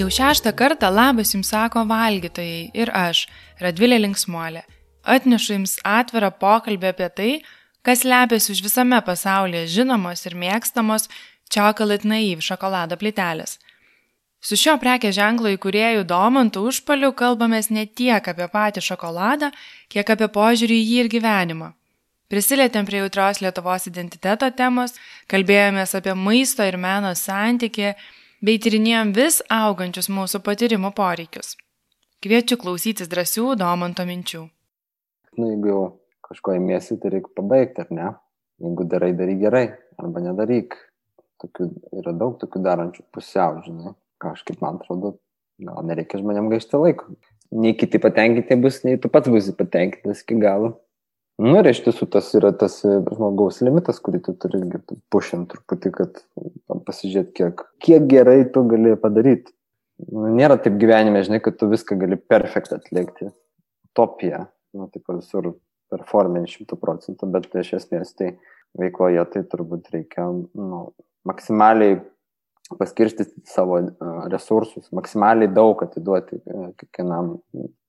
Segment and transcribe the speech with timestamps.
[0.00, 3.26] Jau šeštą kartą labas jums sako valgytojai ir aš,
[3.60, 4.62] Radvilė Linksmuolė.
[5.04, 7.32] Atnešu jums atvirą pokalbį apie tai,
[7.84, 11.10] kas lepiasi už visame pasaulyje žinomos ir mėgstamos
[11.52, 13.58] Chocolate Naive šokolado plytelės.
[14.40, 19.50] Su šio prekės ženklo įkūrėjų Domantu užpaliu kalbamės ne tiek apie patį šokoladą,
[19.92, 21.74] kiek apie požiūrį į jį ir gyvenimą.
[22.32, 24.96] Prisilietėm prie jautrios Lietuvos identiteto temos,
[25.28, 27.92] kalbėjomės apie maisto ir meno santyki,
[28.40, 31.56] bei tyrinėjom vis augančius mūsų patyrimų poreikius.
[32.24, 34.42] Kviečiu klausytis drąsių Domanto minčių.
[35.38, 35.82] Nu, jeigu jau
[36.26, 38.12] kažko įmėsi, tai reikia pabaigti, ar ne?
[38.60, 39.64] Jeigu darai, daryk gerai,
[40.00, 40.76] arba nedaryk.
[41.40, 41.70] Tokių,
[42.02, 43.94] yra daug tokių darančių pusiau, žinai.
[44.20, 45.14] Kažkaip man atrodo,
[45.64, 47.14] gal nereikia žmonėm gaišti laiko.
[47.56, 50.74] Nei kiti patenkinti bus, nei tu pats būsi patenkintas iki galo.
[51.40, 54.58] Nu ir iš tiesų tas yra tas e, žmogaus limitas, kurį tu turi
[55.14, 56.18] pušint truputį, kad
[56.84, 59.54] pasižiūrėt, kiek, kiek gerai tu gali padaryti.
[60.10, 63.30] Nu, nėra taip gyvenime, žinai, kad tu viską gali perfekt atlikti.
[63.88, 64.42] Utopija,
[64.76, 65.54] nu, taip visur
[65.92, 68.34] performance šimtų procentų, bet iš esmės tai
[68.76, 70.84] veikloje tai turbūt reikia nu,
[71.28, 72.02] maksimaliai
[72.76, 73.80] paskirstyti savo
[74.28, 77.38] resursus, maksimaliai daug atiduoti e, kiekvienam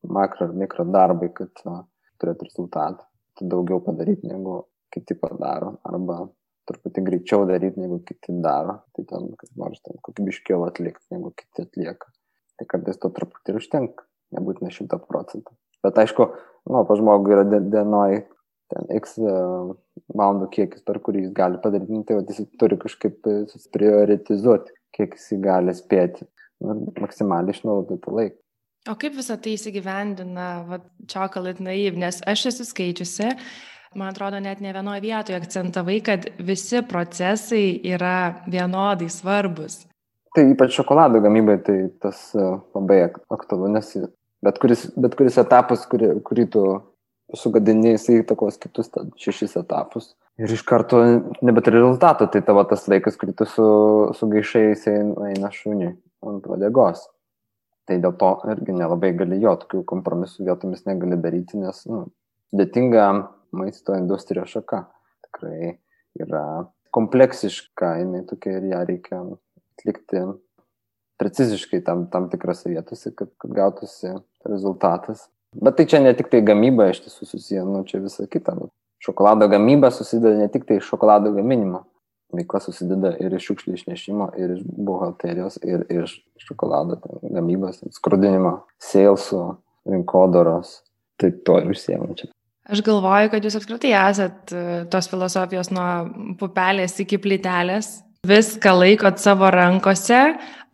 [0.07, 6.25] makro ir mikro darbai, kad turėtų rezultatą daugiau padaryti, negu kiti padaro, arba
[6.69, 11.65] truputį greičiau daryti, negu kiti daro, tai ten, kaip nors ten kokybiškiau atlikti, negu kiti
[11.65, 12.11] atlieka.
[12.59, 15.55] Tai kartais to truputį ir užtenka, nebūtinai šimta procentų.
[15.81, 16.27] Bet aišku,
[16.69, 18.21] nu, pa žmogui yra dienoj
[18.71, 19.31] ten X e,
[20.15, 23.39] valandų kiekis, per kurį jis gali padaryti, nu, tai va, jis turi kažkaip e,
[23.73, 26.27] prioritizuoti, kiek jis gali spėti,
[26.63, 28.37] nu, maksimaliai išnaudoti tą laiką.
[28.89, 30.47] O kaip visą tai įsigyvendina
[31.05, 33.27] Chocolate Naive, nes aš esu skaičiusi,
[33.93, 39.83] man atrodo, net ne vienoje vietoje akcentavai, kad visi procesai yra vienodai svarbus.
[40.33, 43.93] Tai ypač šokolado gamybai tai tas e, labai aktualu, nes
[44.41, 46.65] bet kuris, bet kuris etapas, kurį, kurį tu
[47.37, 48.89] sugadini, jisai įtakos kitus
[49.21, 50.15] šešis etapus.
[50.41, 51.03] Ir iš karto
[51.45, 53.71] nebeturi rezultato, tai tavo tas laikas, kurį tu su,
[54.17, 55.93] sugaišai, jisai eina šuniui
[56.25, 57.05] ant vadegos.
[57.89, 62.05] Tai dėl to irgi nelabai gali jo, tokių kompromisų vietomis negali daryti, nes nu,
[62.55, 63.07] dėtinga
[63.57, 64.85] maisto industrijos šaka.
[65.27, 65.75] Tikrai
[66.21, 66.45] yra
[66.93, 69.21] kompleksiška, jinai tokia ir ją reikia
[69.79, 70.23] atlikti
[71.21, 74.15] preciziškai tam, tam tikrose vietose, kad, kad gautųsi
[74.47, 75.27] rezultatas.
[75.53, 78.55] Bet tai čia ne tik tai gamyba iš tiesų susiję, nu čia visa kita.
[79.01, 81.83] Šokolado gamyba susideda ne tik tai iš šokolado gaminimo,
[82.35, 89.43] veikla susideda ir iš šiukšlių išnešimo, ir iš buhalterijos, ir iš šokolado gamybos, skrudinimo, salesų,
[89.91, 90.79] rinkodaros.
[91.21, 92.31] Tai to ir užsiemu čia.
[92.71, 95.87] Aš galvoju, kad jūs apskritai esat e, tos filosofijos nuo
[96.39, 97.99] pupelės iki plytelės.
[98.27, 100.19] Viską laikot savo rankose,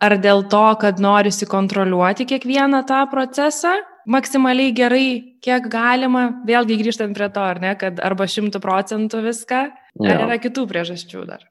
[0.04, 3.72] ar dėl to, kad norisi kontroliuoti kiekvieną tą procesą,
[4.08, 5.08] maksimaliai gerai,
[5.44, 9.62] kiek galima, vėlgi grįžtant prie to, ar ne, kad arba šimtų procentų viską,
[10.02, 10.26] ar jo.
[10.28, 11.46] yra kitų priežasčių dar?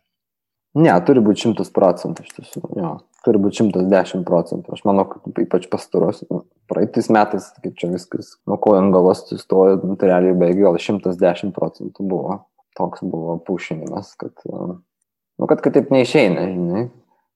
[0.77, 2.91] Ne, turi būti šimtas procentų iš tiesų, jo,
[3.25, 4.75] turi būti šimtas dešimt procentų.
[4.75, 9.23] Aš manau, kad ypač pastaros, nu, praeitais metais, kaip čia viskas, nuo ko ant galos
[9.29, 12.41] sustojo, nu, tai realiai beveik gal šimtas dešimt procentų buvo.
[12.77, 16.83] Toks buvo pušinimas, kad, nu, kad, kad taip neišeina, žinai.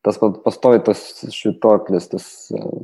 [0.05, 1.01] Tas pastovi tas
[1.33, 2.27] švitoklis, tas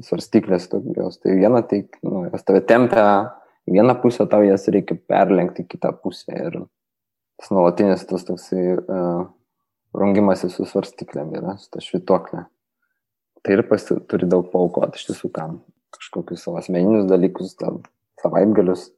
[0.06, 3.06] svarstyklės tokios, tai viena, tai, nu, jos tave tempia
[3.68, 6.60] į vieną pusę, tau jas reikia perlenkti į kitą pusę ir
[7.38, 9.26] tas nuolatinis tas toksai uh,
[9.98, 12.46] rungimasis su svarstyklėm yra, su ta švitoklė.
[13.46, 15.60] Tai ir pasi, turi daug paukoti iš tiesų kam.
[15.96, 17.54] Kažkokius savo asmeninius dalykus,
[18.22, 18.90] savaitgalius,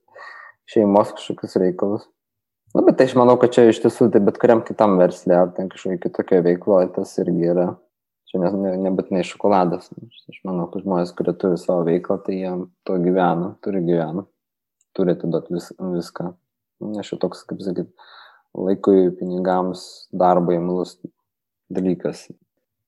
[0.70, 2.08] šeimos kažkokius reikalus.
[2.76, 5.54] Na, bet tai aš manau, kad čia iš tiesų, tai bet kuriam kitam verslė, ar
[5.56, 7.72] ten kažkokia kitokia veikla, tas irgi yra.
[8.30, 9.88] Čia ne, ne, nebūtinai šokoladas.
[10.30, 12.52] Aš manau, kad žmonės, kurie turi savo veiklą, tai jie
[12.86, 14.28] to gyvena, turi gyvena,
[14.98, 16.28] turi atiduoti vis, viską.
[17.02, 17.90] Aš jau toks, kaip sakyt,
[18.58, 20.98] laikui, pinigams, darbo įmalus
[21.74, 22.28] dalykas.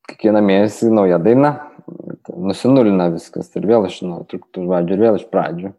[0.09, 1.53] Kiekvieną mėnesį nauja daina,
[2.35, 5.73] nusinulina viskas ir vėl iš naujo, truputį žodžių ir vėl iš pradžių.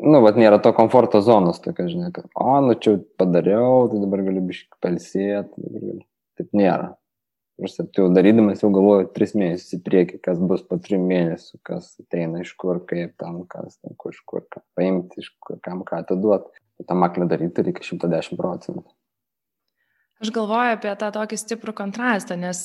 [0.00, 4.22] Nu, vat nėra to komforto zonos, tokia, žinai, kad, o, nu čia padariau, tai dabar
[4.24, 6.04] galiu biškai palsėti, dabar galiu.
[6.40, 6.94] Taip nėra.
[7.60, 11.58] Ir tu jau darydamas jau galvoju tris mėnesius į priekį, kas bus po trim mėnesių,
[11.66, 15.58] kas ateina iš kur, kaip tam, kas ten, kur, iš kur, ką paimti, iš kur,
[15.64, 16.56] kam ką atiduoti
[16.88, 18.88] tą maklę daryti reikia 110 procentų.
[20.20, 22.58] Aš galvoju apie tą tokį stiprų kontrastą, nes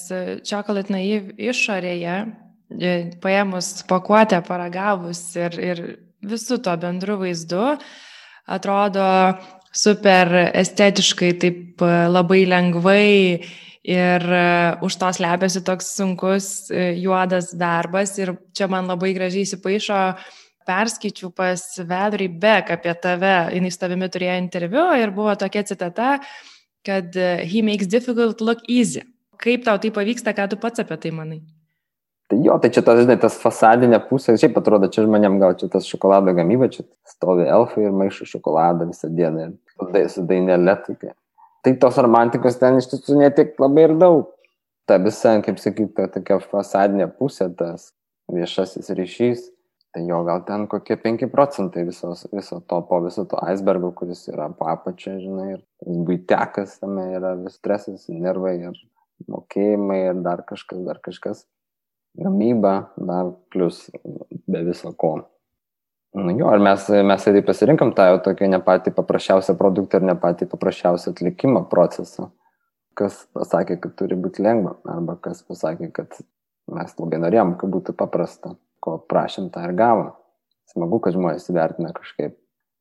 [0.48, 2.16] čokolad naiv išorėje,
[3.24, 5.84] paėmus pakuotę, paragavus ir, ir
[6.26, 7.78] visų to bendru vaizdu,
[8.48, 9.06] atrodo
[9.76, 13.08] super estetiškai, taip labai lengvai
[13.86, 18.16] Ir uh, už to slepiasi toks sunkus uh, juodas darbas.
[18.18, 20.00] Ir čia man labai gražiai įsipaišo,
[20.66, 26.16] perskaičiau pas Vedry Beck apie tave, jinai su tavimi turėjo interviu ir buvo tokia citata,
[26.86, 29.06] kad uh, he makes difficult look easy.
[29.38, 31.44] Kaip tau tai pavyksta, ką tu pats apie tai manai?
[32.26, 35.70] Tai jo, tai čia tas, žinai, tas fasadinė pusė, šiaip atrodo, čia žmonėm gal čia
[35.70, 40.74] tas šokolado gamyba, čia stovi elfai ir maišo šokoladą visą dieną ir su dainelė.
[40.88, 41.14] Tai,
[41.66, 44.30] tai tos romantikos ten iš tiesų netiek labai ir daug.
[44.86, 47.90] Ta visa, kaip sakyti, ta tokia fasadinė pusė, tas
[48.30, 49.48] viešasis ryšys,
[49.96, 54.28] tai jo gal ten kokie 5 procentai visos, viso to, po viso to icebergo, kuris
[54.30, 58.78] yra po apačia, žinai, ir būtekas tame yra vis stresas, nervai ir
[59.32, 61.46] mokėjimai ir dar kažkas, dar kažkas
[62.22, 63.88] gamyba, dar plus
[64.46, 65.16] be viso ko.
[66.16, 70.06] Nu, jo, ar mes, mes tai pasirinkam tą jau tokį ne patį paprasčiausią produktą ir
[70.08, 72.30] ne patį paprasčiausią atlikimo procesą.
[72.96, 76.16] Kas pasakė, kad turi būti lengva, arba kas pasakė, kad
[76.72, 80.14] mes labai norėjom, kad būtų paprasta, ko prašym tą ir gavom.
[80.72, 82.38] Smagu, kad žmonės įvertina kažkaip,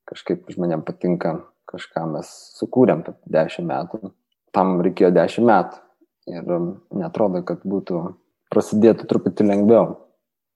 [0.07, 1.35] kažkaip žmonėm patinka,
[1.71, 2.31] kažką mes
[2.61, 4.15] sukūrėm per dešimt metų.
[4.55, 5.83] Tam reikėjo dešimt metų
[6.31, 6.55] ir
[7.03, 8.07] netrodo, kad būtų
[8.55, 9.97] prasidėtų truputį lengviau.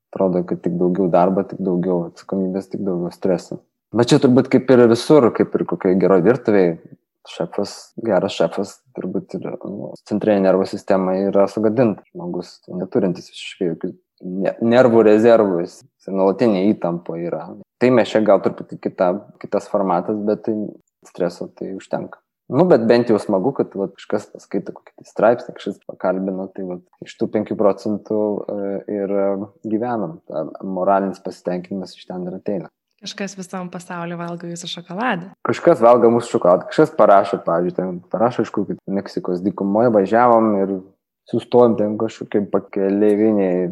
[0.09, 3.61] Atrodo, kad tik daugiau darbo, tik daugiau atsakomybės, tik daugiau streso.
[3.97, 6.73] Bet čia turbūt kaip ir visur, kaip ir kokioje geroje virtuvėje,
[7.29, 7.75] šefas,
[8.05, 12.05] geras šefas, turbūt ir nu, centrinė nervų sistema yra sugadinta.
[12.13, 13.93] Žmogus neturintis visiškai jokių
[14.65, 17.45] nervų rezervų, jis nuolatinė įtampa yra.
[17.79, 19.13] Tai mes čia gal truputį kita,
[19.43, 20.57] kitas formatas, bet tai
[21.07, 22.21] streso tai užtenka.
[22.49, 26.65] Nu, bet bent jau smagu, kad va, kažkas paskaito kokį tai straipsnį, kažkas pakalbino, tai
[26.65, 29.27] va, iš tų 5 procentų e, ir e,
[29.69, 30.17] gyvenam.
[30.31, 32.71] Ta moralinis pasitenkinimas iš ten ir ateina.
[33.05, 35.29] Kažkas visam pasauliu valgo jūsų šokoladą.
[35.47, 40.73] Kažkas valgo mūsų šokoladą, kažkas parašo, pavyzdžiui, ten parašo iš kokių Meksikos dykumoje važiavom ir
[41.29, 43.69] sustojom ten kažkokie pakeleiviniai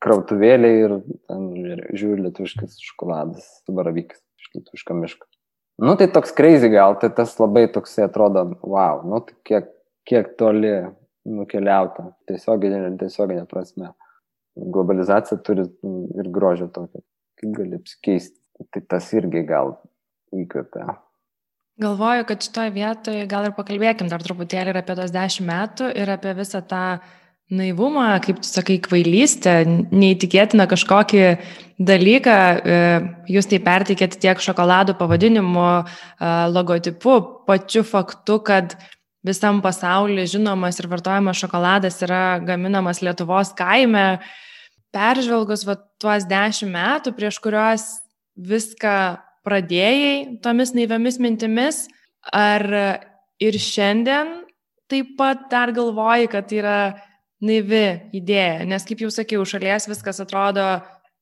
[0.00, 0.96] krautuvėliai ir
[1.28, 1.50] ten
[1.90, 5.28] žiūri lietuviškas šokoladas, baravykas iš lietuviško miško.
[5.80, 9.68] Nu, tai toks crazy gal, tai tas labai toksai atrodo, wow, nu, tai kiek,
[10.04, 10.74] kiek toli
[11.24, 13.94] nukeliauta, tiesioginė ir tiesioginė prasme.
[14.60, 15.64] Globalizacija turi
[16.20, 17.00] ir grožio tokio,
[17.40, 18.36] kaip gali apsikeisti.
[18.60, 19.72] Tai tas irgi gal
[20.36, 20.98] įkvepia.
[21.80, 26.12] Galvoju, kad šitoje vietoje gal ir pakalbėkim dar truputėlį ir apie tos dešimt metų ir
[26.12, 26.82] apie visą tą
[27.50, 31.24] naivumą, kaip tu sakai, kvailystę, neįtikėtiną kažkokį
[31.82, 32.78] dalyką, e,
[33.34, 37.16] jūs tai perteikėte tiek šokoladų pavadinimu, e, logotipu,
[37.48, 38.76] pačiu faktu, kad
[39.26, 44.20] visam pasaulyje žinomas ir vartojamas šokoladas yra gaminamas Lietuvos kaime.
[44.94, 47.84] Peržvelgus va, tuos dešimt metų, prieš kuriuos
[48.36, 48.96] viską
[49.46, 51.84] pradėjai tomis naiviamis mintimis,
[52.32, 52.64] ar
[53.40, 54.40] ir šiandien
[54.90, 56.78] taip pat dar galvoji, kad tai yra
[57.44, 57.84] naivi
[58.16, 60.66] idėja, nes kaip jau sakiau, šalies viskas atrodo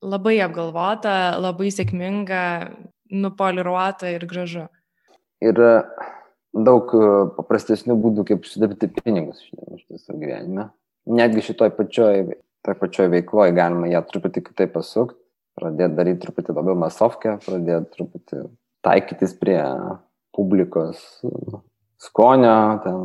[0.03, 2.43] labai apgalvota, labai sėkminga,
[3.09, 4.67] nupoliruota ir gražu.
[5.43, 5.83] Yra
[6.53, 7.07] daug e,
[7.37, 10.69] paprastesnių būdų, kaip užsidirbti pinigus iš tiesų gyvenime.
[11.09, 12.25] Netgi šitoj pačioj,
[12.67, 15.17] pačioj veikloje galima ją truputį kitaip pasukti,
[15.59, 18.43] pradėti daryti truputį labiau masovkę, pradėti truputį
[18.85, 19.59] taikytis prie
[20.35, 21.01] publikos
[21.99, 22.99] skonio, ten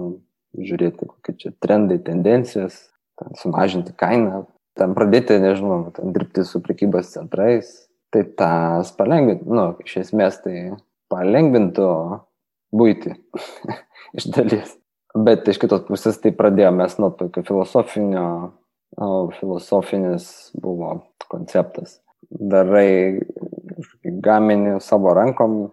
[0.54, 2.76] žiūrėti, kokie čia trendai, tendencijos,
[3.20, 4.44] ten sumažinti kainą,
[4.78, 7.70] ten pradėti, nežinau, ten dirbti su prekybos centrais,
[8.14, 10.74] tai tas palengvintų, nu, iš esmės tai
[11.12, 11.90] palengvintų
[12.74, 13.14] būti
[14.18, 14.74] iš dalies.
[15.14, 18.26] Bet iš kitos pusės tai pradėjome nuo tokio filosofinio,
[18.98, 20.26] o, filosofinis
[20.58, 20.96] buvo
[21.30, 22.00] konceptas.
[22.34, 23.22] Darai
[24.02, 25.68] gaminį savo rankom,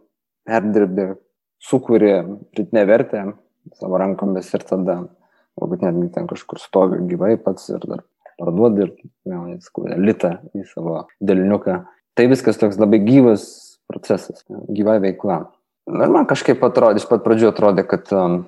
[0.46, 1.08] perdirbi,
[1.62, 2.14] sukūri
[2.54, 3.24] pritinę vertę
[3.78, 5.00] savo rankomis ir tada
[5.60, 8.06] galbūt netgi ten kažkur stovi gyvai pats ir dar
[8.42, 8.94] parduodi ir
[9.28, 9.58] gauni
[10.02, 11.82] litą į savo dėliniuką.
[12.18, 13.46] Tai viskas toks labai gyvas
[13.92, 15.44] procesas, gyva veikla.
[15.92, 18.44] Na ir man kažkaip atrodė, iš pat pradžių atrodė, kad um,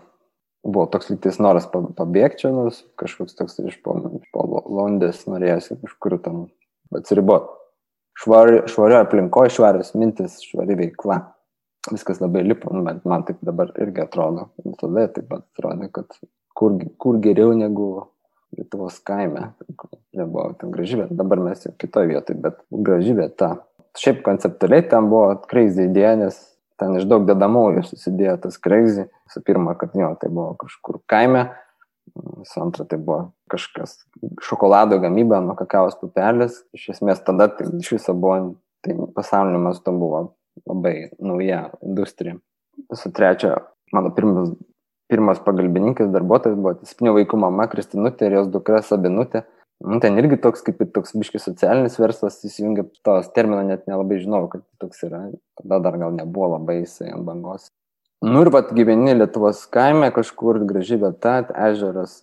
[0.64, 3.98] buvo toks lytis noras pabėgti nors kažkoks toks iš po,
[4.36, 6.46] po Londės norėjosi kažkur tam
[6.96, 7.52] atsiriboti.
[8.24, 11.18] Švari, švario aplinkoje, švarios mintis, švari veikla.
[11.90, 14.52] Viskas labai lipo, nu, bet man taip dabar irgi atrodo.
[14.80, 16.14] Tada taip pat atrodė, kad
[16.58, 18.08] kur, kur geriau negu
[18.54, 19.48] Lietuvos kaime.
[20.14, 23.56] Čia buvo ten graži vieta, dabar mes jau kitoje vietoje, bet graži vieta.
[23.98, 26.38] Šiaip konceptualiai ten buvo crazy idėja, nes
[26.82, 29.08] ten iš daug dedamųjų susidėjo tas crazy.
[29.30, 31.48] Visų pirma, kad jo, tai buvo kažkur kaime,
[32.14, 34.04] visų antra, tai buvo kažkas
[34.44, 36.62] šokolado gamyba nuo kakavos pupelės.
[36.78, 38.56] Iš esmės tada tai iš viso buvo,
[38.86, 40.24] tai pasaulio mastu buvo
[40.70, 42.38] labai nauja industrija.
[42.92, 43.56] Visų trečia,
[43.94, 44.54] mano pirmas
[45.14, 49.44] pirmas pagalbininkas, darbuotojas buvo septynių vaikų mama Kristinutė ir jos dukra Sabinutė.
[49.84, 54.22] Nu, ten irgi toks kaip ir toks biškis socialinis verslas įsijungia, tos termino net nelabai
[54.22, 55.26] žinau, kad toks yra,
[55.60, 57.68] tada dar gal nebuvo labai jisai ant bangos.
[58.24, 62.22] Nu ir pat gyveni Lietuvos kaime, kažkur graži vieta, ežeras,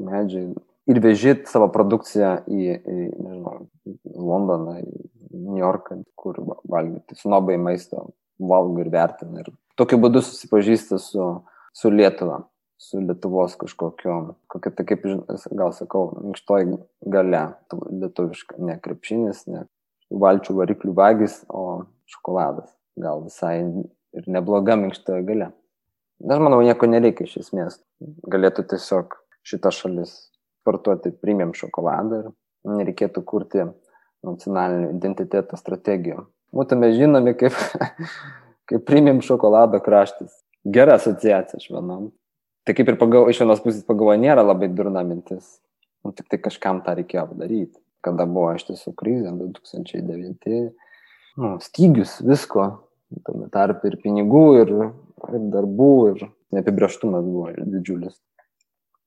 [0.00, 0.54] medžiai.
[0.88, 3.58] Ir veži savo produkciją į, į nežinau,
[4.16, 5.04] Londoną, į
[5.36, 7.18] New Yorką, kur valgyti.
[7.20, 8.08] Snobai maisto
[8.40, 9.44] valgo ir vertina.
[9.44, 11.28] Ir tokiu būdu susipažįsta su,
[11.72, 12.42] su Lietuva,
[12.80, 14.18] su Lietuvos kažkokio,
[14.50, 15.06] kokia tai kaip,
[15.58, 16.76] gal sakau, minkštoji
[17.14, 17.42] gale,
[18.02, 19.64] lietuviška, ne krepšinis, ne
[20.12, 22.68] valčių variklių vagis, o šokoladas.
[23.00, 23.56] Gal visai
[24.12, 25.52] ir nebloga minkšta galia.
[26.22, 27.80] Aš manau, nieko nereikia iš esmės.
[28.30, 29.16] Galėtų tiesiog
[29.48, 30.12] šita šalis
[30.62, 32.28] sportuoti premium šokoladą ir
[32.68, 33.64] nereikėtų kurti
[34.22, 36.26] nacionalinio identiteto strategijų.
[36.54, 37.56] Būtume žinomi kaip,
[38.70, 40.41] kaip premium šokolado kraštas.
[40.64, 42.12] Gera asociacija, aš manau.
[42.62, 45.58] Tai kaip ir pagal, iš vienos pusės pagalvoju, nėra labai durna mintis.
[46.06, 47.78] Nu, tik tai kažkam tą reikėjo padaryti.
[48.02, 50.54] Kada buvo iš tiesų krizė 2009,
[51.38, 52.64] nu, stygius visko,
[53.26, 54.72] tame tarp ir pinigų, ir,
[55.30, 58.16] ir darbų, ir neapibrieštumas buvo didžiulis.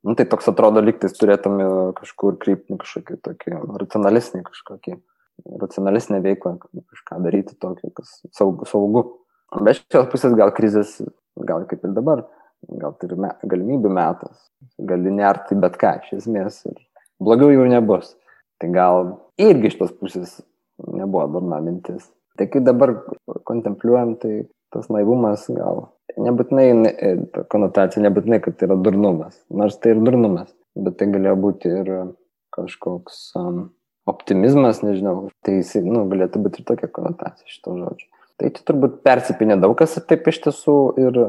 [0.05, 1.65] Nu, tai toks atrodo, lygtais turėtume
[1.97, 4.97] kažkur krypti kažkokį tokį racionalistinį kažkokį,
[5.63, 8.67] racionalistinę veiklą, kažką daryti tokio, kas saugu.
[8.69, 9.05] saugu.
[9.55, 10.99] Bet iš šios pusės gal krizės,
[11.35, 12.25] gal kaip ir dabar,
[12.81, 14.35] gal tai ir me, galimybių metas,
[14.91, 16.77] gali nerti bet ką iš esmės ir
[17.21, 18.13] blogiau jau nebus.
[18.61, 19.09] Tai gal
[19.41, 20.37] irgi iš tos pusės
[20.79, 22.07] nebuvo durna mintis.
[22.39, 22.93] Tai kai dabar
[23.47, 25.89] kontempliuojam, tai tas naivumas gal
[26.19, 27.11] nebūtinai, e,
[27.51, 31.91] konotacija nebūtinai, kad tai yra durnumas, nors tai ir durnumas, bet tai galėjo būti ir
[32.55, 33.57] kažkoks um,
[34.07, 38.07] optimizmas, nežinau, tai jis, nu, galėtų būti ir tokia konotacija šito žodžio.
[38.35, 41.19] Tai čia turbūt persipinė daug kas ir taip iš tiesų ir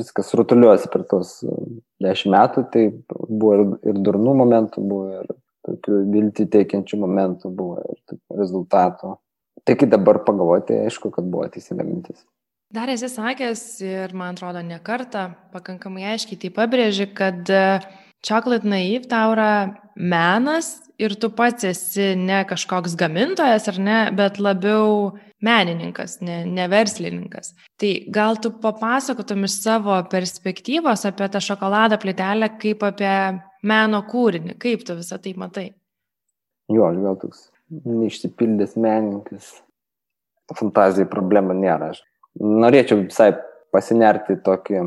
[0.00, 2.82] viskas rutuliuosi per tos um, dešimt metų, tai
[3.28, 5.30] buvo ir, ir durnų momentų, buvo ir
[5.68, 9.14] tokių viltį teikiančių momentų, buvo ir rezultatų.
[9.62, 12.24] Tai kai dabar pagalvoti, aišku, kad buvo teisinga mintis.
[12.72, 17.78] Dar esi sakęs ir, man atrodo, ne kartą pakankamai aiškiai tai pabrėži, kad e,
[18.22, 19.52] Chocolate Naive tau yra
[19.98, 26.68] menas ir tu pats esi ne kažkoks gamintojas ar ne, bet labiau menininkas, ne, ne
[26.70, 27.52] verslininkas.
[27.80, 33.14] Tai gal tu papasakotum iš savo perspektyvos apie tą šokoladą plėtelę kaip apie
[33.66, 35.68] meno kūrinį, kaip tu visą tai matai?
[36.70, 37.46] Jo, aš gal toks
[37.82, 39.56] neišsipildęs menininkas.
[40.52, 41.92] Fantazijai problema nėra.
[41.94, 42.02] Aš
[42.38, 43.32] norėčiau visai
[43.72, 44.82] pasinerti tokį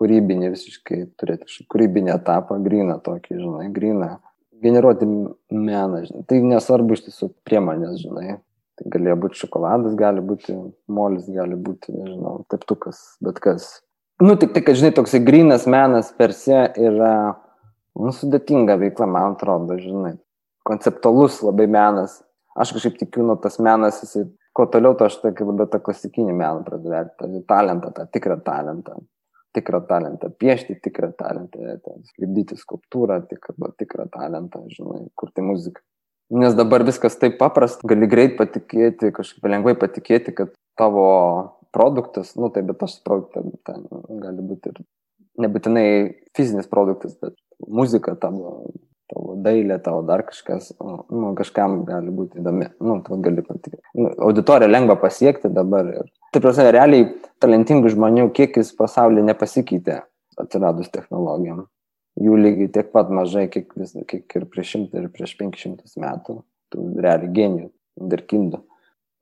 [0.00, 4.14] kūrybinį, visiškai turėti kūrybinį etapą, gryną tokį, žinai, gryną.
[4.60, 6.24] Generuoti meną, žinai.
[6.28, 8.38] Tai nesvarbu iš tiesų priemonės, žinai.
[8.80, 10.56] Tai galėjo būti šokoladas, gali būti
[10.88, 13.68] molis, gali būti, nežinau, teptukas, bet kas.
[14.20, 17.14] Nu, tik tai, kad, žinai, toksai grynas menas per se yra,
[18.00, 20.16] nu, sudėtinga veikla, man atrodo, žinai.
[20.68, 22.18] Konceptualus labai menas
[22.56, 24.26] aš kažkaip tikiu, nu, tas menas, jisai,
[24.56, 28.36] kuo toliau, to aš tokį labiau tą klasikinį meną pradedu vertinti, tą talentą, tą tikrą
[28.44, 28.98] talentą,
[29.56, 31.62] tikrą talentą, piešti tikrą talentą,
[32.22, 35.82] lipdyti skulptūrą, tikrą, tikrą talentą, žinai, kurti muziką.
[36.30, 41.06] Nes dabar viskas taip paprasta, gali greit patikėti, kažkaip lengvai patikėti, kad tavo
[41.74, 43.86] produktas, nu tai bet tas produktas ten
[44.22, 44.78] gali būti ir
[45.42, 45.86] nebūtinai
[46.36, 47.34] fizinis produktas, bet
[47.66, 48.70] muzika tavo
[49.10, 53.82] tavo dailė, tavo dar kažkas, nu, kažkam gali būti įdomi, nu, tu gali patikėti.
[53.98, 55.90] Nu, auditoriją lengva pasiekti dabar.
[55.90, 57.08] Ir, taip prasme, realiai
[57.42, 60.00] talentingų žmonių kiekis pasaulyje nepasikeitė
[60.40, 61.66] atsiradus technologijom.
[62.20, 66.40] Jų lygiai tiek pat mažai, kiek, vis, kiek ir prieš šimtą ir prieš penkšimtus metų.
[66.70, 67.70] Tų realiai genijų,
[68.10, 68.64] dirkindų.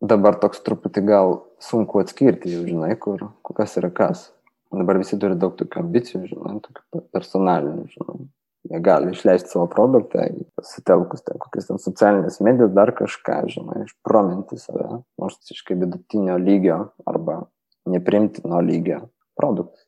[0.04, 4.28] Dabar toks truputį gal sunku atskirti, jau žinai, kur, kas yra kas.
[4.70, 8.26] Dabar visi turi daug tokių ambicijų, žinai, tokių personalinių, žinai
[8.66, 10.26] jie gali išleisti savo produktą,
[10.58, 16.80] pasitelkus ten kokias ten socialinės medijas, dar kažką, žinai, išprominti save, nors visiškai vidutinio lygio
[17.08, 17.42] arba
[17.88, 19.06] neprimtino lygio
[19.38, 19.86] produktas.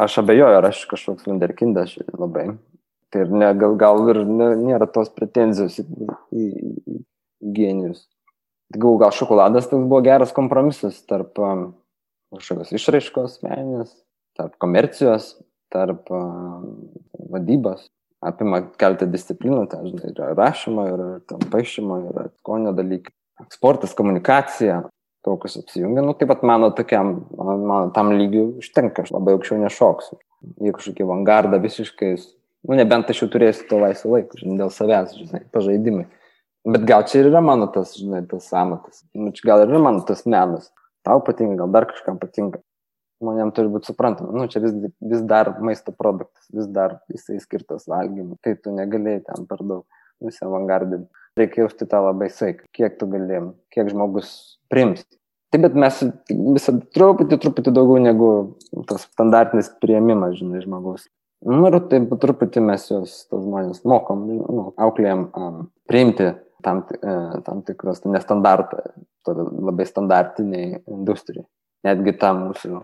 [0.00, 2.54] Aš abejoju, ar aš kažkoks lunderkindas labai.
[3.12, 5.84] Tai ir ne, gal, gal ir ne, nėra tos pretenzijos į,
[6.32, 6.46] į,
[6.94, 7.00] į
[7.54, 8.06] genijus.
[8.74, 11.66] Gal, gal šokoladas toks buvo geras kompromisas tarp um,
[12.34, 13.92] kažkokios išraiškos meninės,
[14.38, 15.34] tarp komercijos,
[15.74, 16.88] tarp um,
[17.30, 17.84] vadybos
[18.24, 23.12] apima keletą disciplinų, tai žinai, yra rašymo, yra tam paaišymo, yra skonio dalykai,
[23.52, 24.82] sportas, komunikacija,
[25.24, 30.18] tokius apsijungia, nu taip pat mano tokiam, mano tam lygiu užtenka, aš labai aukščiau nešoksiu.
[30.60, 32.10] Jeigu kažkokį avangardą visiškai,
[32.68, 36.04] nu nebent aš jau turėsiu to laisvo laiko, žinai, dėl savęs, žinai, pažaidimai.
[36.64, 39.02] Bet gal čia ir yra mano tas, žinai, tas amatas.
[39.16, 40.70] Nu, čia gal ir yra mano tas menas.
[41.04, 42.62] Tau patinka, gal dar kažkam patinka.
[43.22, 47.88] Žmonėm turi būti suprantama, nu, čia vis, vis dar maisto produktas, vis dar jisai skirtas
[47.90, 49.84] valgymui, tai tu negalėjai ten per daug
[50.24, 51.10] visi avangardinti.
[51.38, 54.30] Reikia jausti tą labai saiką, kiek tu galėjai, kiek žmogus
[54.70, 55.02] priims.
[55.54, 58.28] Taip, bet mes visą truputį, truputį daugiau negu
[58.90, 61.08] tas standartinis prieimimas, žinai, žmogaus.
[61.44, 66.30] Nu, ir taip truputį mes juos, tos žmonės, mokom, nu, auklėjom um, priimti
[66.64, 67.14] tam, e,
[67.46, 68.80] tam tikros nestandartą,
[69.28, 71.44] labai standartiniai industrijai.
[71.84, 72.80] Netgi tam mūsų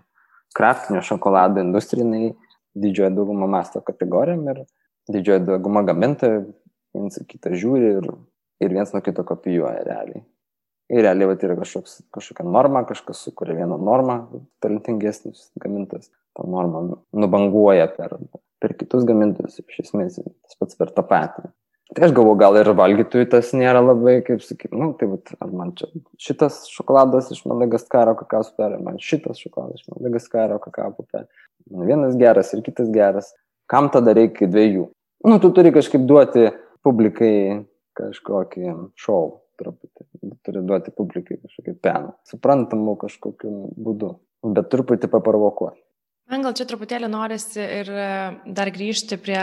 [0.56, 2.32] kraftinio šokolado industrijai
[2.74, 4.64] didžioji dauguma masto kategorijom ir
[5.10, 6.42] didžioji dauguma gamintojų
[6.96, 8.10] viens kitą žiūri ir,
[8.62, 10.22] ir viens nuo kito kopijuoja realiai.
[10.90, 14.16] Ir realiai vat, yra kažkoks, kažkokia norma, kažkas sukuria vieną normą,
[14.62, 16.82] talentingesnis gamintojas, tą normą
[17.14, 18.16] nubanguoja per,
[18.62, 21.46] per kitus gamintojus, iš esmės tas pats per tą patį.
[21.96, 25.50] Tai aš galvoju, gal ir valgytojui tas nėra labai, kaip sakyti, nu, tai vat, ar
[25.50, 25.88] man čia
[26.22, 31.26] šitas šokoladas iš Madagaskaro kakao pupelė, man šitas šokoladas iš Madagaskaro kakao pupelė.
[31.66, 33.32] Nu, vienas geras ir kitas geras.
[33.70, 34.86] Kam tada reikia dviejų?
[35.26, 36.48] Nu, tu turi kažkaip duoti
[36.86, 37.34] publikai
[37.98, 39.24] kažkokį šou
[39.60, 40.06] truputį.
[40.46, 42.14] Turi duoti publikai kažkokį peną.
[42.28, 44.14] Suprantamu kažkokiu būdu.
[44.46, 45.82] Bet truputį paprovokuoti.
[46.30, 48.10] Man gal čia truputėlį norisi ir e,
[48.54, 49.42] dar grįžti prie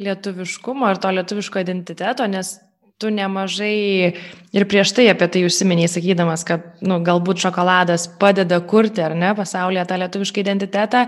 [0.00, 2.56] lietuviškumo ir to lietuviško identiteto, nes
[3.00, 4.12] tu nemažai
[4.52, 9.32] ir prieš tai apie tai užsiminiai, sakydamas, kad nu, galbūt šokoladas padeda kurti ar ne
[9.36, 11.06] pasaulyje tą lietuvišką identitetą.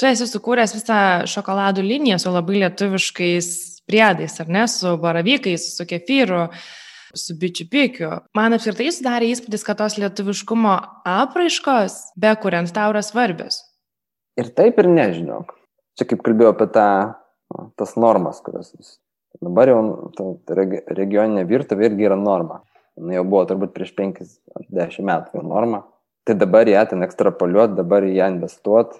[0.00, 3.50] Tu esi sukūręs visą šokoladų liniją su labai lietuviškais
[3.90, 6.46] priedais, ar ne, su baravykais, su kefyru,
[7.14, 8.10] su bičiu pikiu.
[8.36, 10.76] Man apskritai sudarė įspūdis, kad tos lietuviškumo
[11.10, 13.62] apraiškos, be kuriant tau yra svarbios.
[14.40, 15.52] Ir taip ir nežinok.
[15.98, 16.88] Čia kaip kalbėjau apie tą
[17.78, 18.72] tas normas, kurios
[19.40, 19.80] dabar jau
[20.16, 22.60] ta regioninė virtuvė irgi yra norma.
[22.98, 25.84] Jis jau buvo turbūt prieš 5-10 metų jau norma.
[26.28, 28.98] Tai dabar ją ten ekstrapoliuoti, dabar ją investuoti,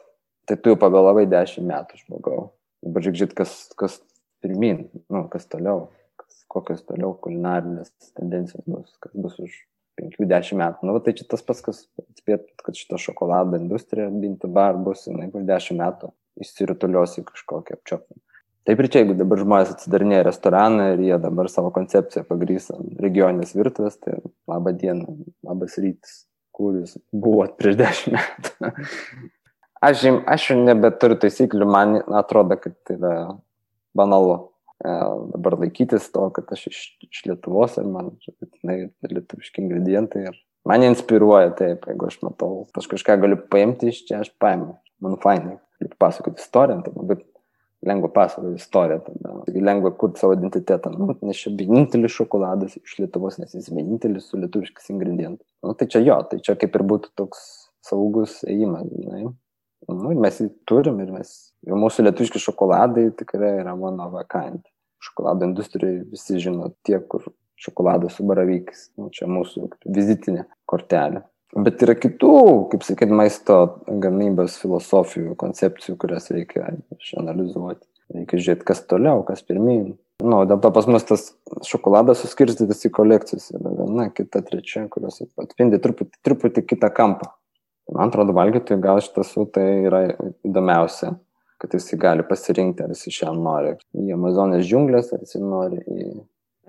[0.49, 2.39] tai tu jau pavėlavai 10 metų žmogau.
[2.87, 3.99] Dabar žiūrėk, kas, kas
[4.41, 9.59] pirmin, nu, kas toliau, kas, kokios toliau kulinarinės tendencijos bus, kas bus už
[10.01, 10.89] 5-10 metų.
[10.89, 15.29] Nu, tai čia tas pats, kas atspėt, kad šita šokolado industrija, bintų bar bus, jinai
[15.29, 18.23] už 10 metų išsirutulios į kažkokią apčiopimą.
[18.71, 23.51] Taip ir čia, jeigu dabar žmonės atsidarinėja restoraną ir jie dabar savo koncepciją pagrįsta regioninės
[23.59, 25.11] virtuvės, tai laba diena,
[25.43, 26.21] labas rytas,
[26.55, 28.71] kur jūs buvot prieš dešimt metų.
[29.89, 33.13] Aš, aš nebeturiu taisyklių, man atrodo, kad tai yra
[33.97, 34.93] banalu e,
[35.33, 38.77] dabar laikytis to, kad aš iš, iš Lietuvos ir man būtinai
[39.09, 40.27] lietuviški ingredientai.
[40.29, 40.37] Ir
[40.69, 44.77] mane inspiruoja taip, jeigu aš matau, aš kažką galiu paimti iš čia, aš paimu.
[45.01, 45.57] Man fainai,
[45.97, 47.19] pasakoti istoriją, tai labai
[47.87, 50.93] lengva pasakoti istoriją, tada lengva kurti savo identitetą.
[50.93, 55.49] Nu, nes čia vienintelis šokoladas iš Lietuvos, nes jis vienintelis su lietuviškais ingredientais.
[55.65, 57.47] Nu, tai čia jo, tai čia kaip ir būtų toks
[57.87, 59.31] saugus ėjimas, žinai.
[59.89, 61.33] Nu, mes jį turim ir mes,
[61.65, 64.67] ir mūsų lietuviški šokoladai tikrai yra mano vakant.
[65.01, 67.25] Šokolado industrijai visi žino tie, kur
[67.61, 68.91] šokoladas su baravykais.
[69.01, 71.25] Nu, čia mūsų vizitinė kortelė.
[71.51, 72.35] Bet yra kitų,
[72.71, 73.57] kaip sakyt, maisto
[74.03, 77.83] gamybos filosofijų, koncepcijų, kurias reikia išanalizuoti.
[78.15, 79.97] Reikia žiūrėti, kas toliau, kas pirmyn.
[80.23, 81.31] Nu, dėl to pas mus tas
[81.67, 83.49] šokoladas suskirstytas į kolekcijas.
[83.57, 87.33] Yra viena, kita, trečia, kurios atspindi truputį, truputį kitą kampą.
[87.91, 90.03] Man atrodo, valgytojui gal iš tiesų tai yra
[90.47, 91.17] įdomiausia,
[91.61, 95.81] kad jis gali pasirinkti, ar jis iš jam nori į Amazonės džiunglės, ar jis nori
[95.83, 96.13] į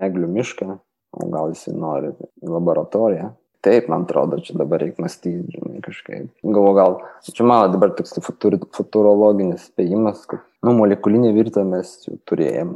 [0.02, 0.74] eglių mišką,
[1.12, 2.10] o gal jis nori
[2.42, 3.30] į laboratoriją.
[3.62, 6.32] Taip, man atrodo, čia dabar reikia mąstyti, kažkaip.
[6.42, 12.16] Galvo, gal, čia mano dabar toks futur, futurologinis spėjimas, kad, nu, molekulinė virtuvė mes jau
[12.26, 12.72] turėjom,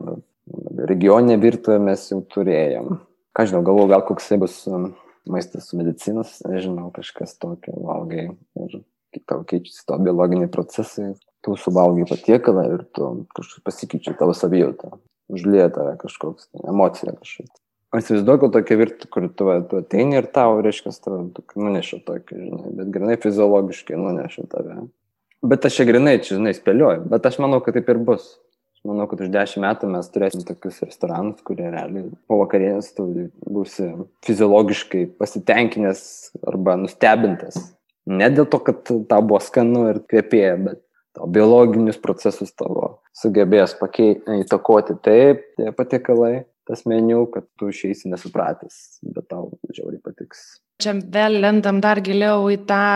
[0.86, 3.00] regioninė virtuvė mes jau turėjom.
[3.36, 4.92] Ką žinau, galvo, gal koksai bus um,
[5.26, 8.28] maistas su medicinos, nežinau, kažkas tokio valgai
[8.62, 8.78] ir
[9.26, 14.96] tau keičiasi to biologiniai procesai, tu suvalgai patiekalą ir tu kažkaip pasikeičia tavo savijautą,
[15.32, 17.65] užlėja tave kažkoks emocija kažkokia.
[17.96, 20.92] Aš įsivaizduoju tokia virtuvė, kur tu, tu ateini ir tau, reiškia,
[21.56, 24.80] nuneša tokį, žinai, bet grinai fiziologiškai nuneša tave.
[25.46, 28.26] Bet aš čia grinai, čia, žinai, spėliuoju, bet aš manau, kad taip ir bus.
[28.76, 33.06] Aš manau, kad už dešimt metų mes turėsim tokius restoranus, kurie realiai po vakarienės tu
[33.40, 33.88] būsi
[34.26, 36.02] fiziologiškai pasitenkinęs
[36.52, 37.56] arba nustebintas.
[38.06, 40.82] Ne dėl to, kad tau buvo skanu ir kvepėja, bet
[41.16, 48.10] tau biologinius procesus tavo sugebės pakei, įtakoti taip, tie patiekalai, tas meniu, kad tu išeisi
[48.12, 50.46] nesupratęs, bet tau žiauriai patiks.
[50.82, 52.86] Čia vėl lendam dar giliau į tą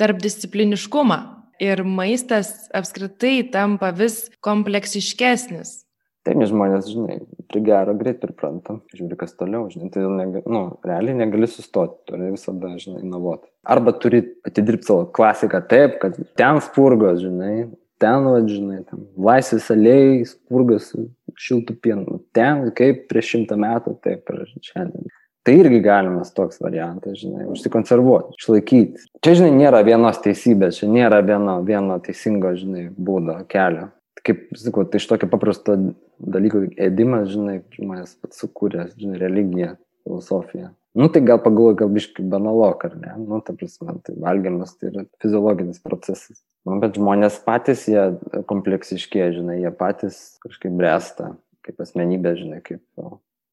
[0.00, 1.18] tarpdiscipliniškumą.
[1.62, 5.86] Ir maistas apskritai tampa vis kompleksiškesnis.
[6.26, 10.62] Taip, nes žmonės, žinai, prie gero greit pripranta, žiūri, kas toliau, žinai, tai nega, nu,
[10.84, 13.46] realiai negali sustoti, turi visada, žinai, inovoti.
[13.70, 17.68] Arba turi atidirbti savo klasiką taip, kad ten spurgos, žinai,
[18.02, 20.90] ten, va, žinai, ten laisvės alėjai, spurgas
[21.36, 25.08] šiltų pienų, ten kaip prieš šimtą metų, taip ir šiandien.
[25.46, 29.04] Tai irgi galimas toks variantas, žinai, užsikonservuoti, išlaikyti.
[29.22, 33.92] Čia, žinai, nėra vienos teisybės, čia nėra vieno, vieno teisingo, žinai, būdo, kelio.
[34.26, 35.76] Kaip, sakau, tai iš tokio paprasto
[36.18, 40.72] dalyko ėdimas, žinai, žmonės sukūrė, žinai, religiją, filosofiją.
[40.96, 43.10] Nu, tai gal pagalvoju, gal biškai banalok, ar ne?
[43.20, 46.38] Nu, ta prasme, tai valgymas tai yra fiziologinis procesas.
[46.64, 48.04] Nu, bet žmonės patys, jie
[48.48, 51.34] kompleksiškie, žinai, jie patys kažkaip bręsta,
[51.66, 52.80] kaip asmenybė, žinai, kaip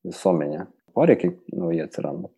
[0.07, 0.69] visuomenė.
[0.95, 2.31] Poreikiai nauji atsiranda.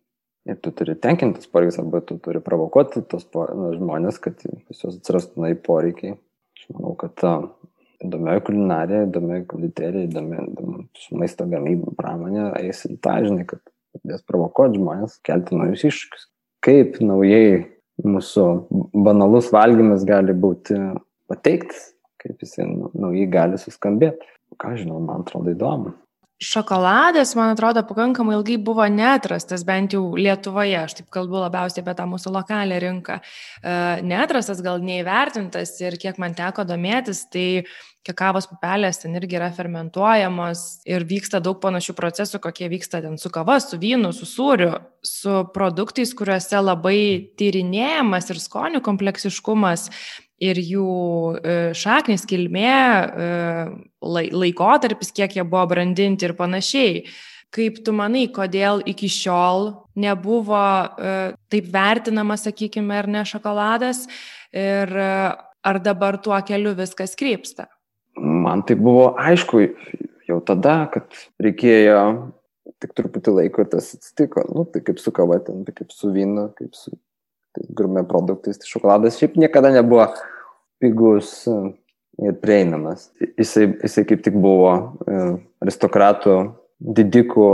[0.50, 4.98] Ir tu turi tenkintis poreikius, arba tu turi provokuoti tos nu, žmonės, kad pas juos
[4.98, 6.18] atsirastų nauji poreikiai.
[6.58, 7.32] Aš manau, kad ta
[8.02, 13.62] įdomioji kulinarija, įdomioji konditerija, įdomioji maisto gamyba, pramonė eis į tą, žinai, kad
[14.04, 16.28] jas provokuoti žmonės, kelti naujus iššūkius.
[16.66, 17.66] Kaip naujai
[18.04, 18.46] mūsų
[19.06, 20.76] banalus valgymas gali būti
[21.30, 24.28] pateiktas, kaip jisai naujai gali suskambėti.
[24.60, 25.92] Ką žinau, man atrodo įdomu.
[26.36, 31.94] Šokoladas, man atrodo, pakankamai ilgai buvo netrastas, bent jau Lietuvoje, aš taip kalbu labiausiai apie
[31.96, 33.16] tą mūsų lokalią rinką.
[33.16, 37.64] E, netrastas, gal neįvertintas ir kiek man teko domėtis, tai
[38.04, 43.32] kakavos pupelės ten irgi yra fermentuojamos ir vyksta daug panašių procesų, kokie vyksta ten su
[43.32, 47.00] kava, su vynu, su sūriu, su produktais, kuriuose labai
[47.40, 49.88] tyrinėjamas ir skonių kompleksiškumas
[50.42, 50.88] ir jų
[51.36, 53.28] e, šaknis, kilmė, e,
[54.36, 57.06] laikotarpis, kiek jie buvo brandinti ir panašiai.
[57.54, 61.14] Kaip tu manai, kodėl iki šiol nebuvo e,
[61.52, 64.04] taip vertinama, sakykime, ar ne šokoladas
[64.56, 67.66] ir ar dabar tuo keliu viskas krypsta?
[68.16, 69.62] man tai buvo aišku
[70.26, 72.00] jau tada, kad reikėjo
[72.82, 74.44] tik truputį laiko ir tas atsitiko.
[74.52, 76.92] Nu, tai kaip su kava, ten, tai kaip su vynu, kaip su
[77.76, 78.60] grumė produktais.
[78.60, 80.06] Tai šokoladas šiaip niekada nebuvo
[80.82, 81.56] pigus e,
[82.26, 83.08] ir prieinamas.
[83.38, 85.24] Jisai, jisai kaip tik buvo e,
[85.64, 86.36] aristokratų,
[87.00, 87.50] didikų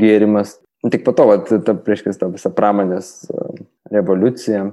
[0.00, 0.58] gėrimas.
[0.90, 3.48] Tik po to, va, ta, prieš kas ta visa pramonės e,
[3.90, 4.64] revoliucija,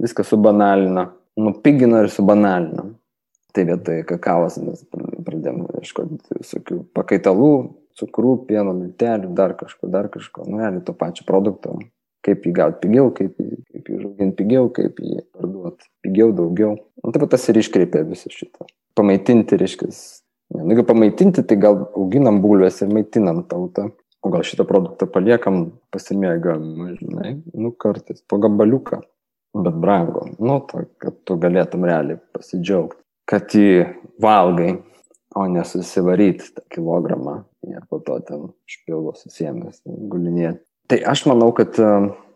[0.00, 2.92] viską subanalino, nupigino ir subanalino.
[3.50, 4.82] Tai vietoj kakavos mes
[5.26, 7.54] pradėjome ieškoti visokių pakaitalų,
[7.98, 11.78] cukrų, pieno, miltelių, dar kažko, dar kažko, nu, realiai to pačio produkto.
[12.24, 13.58] Kaip jį gauti pigiau, kaip jį,
[13.90, 16.76] kaip jį užauginti pigiau, kaip jį parduoti pigiau, daugiau.
[17.02, 18.68] Nu, taip pat tas ir iškreipia visą šitą.
[18.98, 19.90] Pamaitinti, reiškia,
[20.54, 23.90] ne, nu, jeigu pamaitinti, tai gal auginam bulves ir maitinam tautą.
[24.20, 26.64] O gal šitą produktą paliekam pasimėgam,
[26.98, 28.98] žinai, nu kartais po gabaliuką,
[29.56, 33.00] bet brango, nu, to, kad tu galėtum realiai pasidžiaugti
[33.30, 33.86] kad jį
[34.22, 34.74] valgai,
[35.38, 40.58] o nesusivaryti tą kilogramą ir po to ten špilvo susėmęs gulinėti.
[40.90, 41.78] Tai aš manau, kad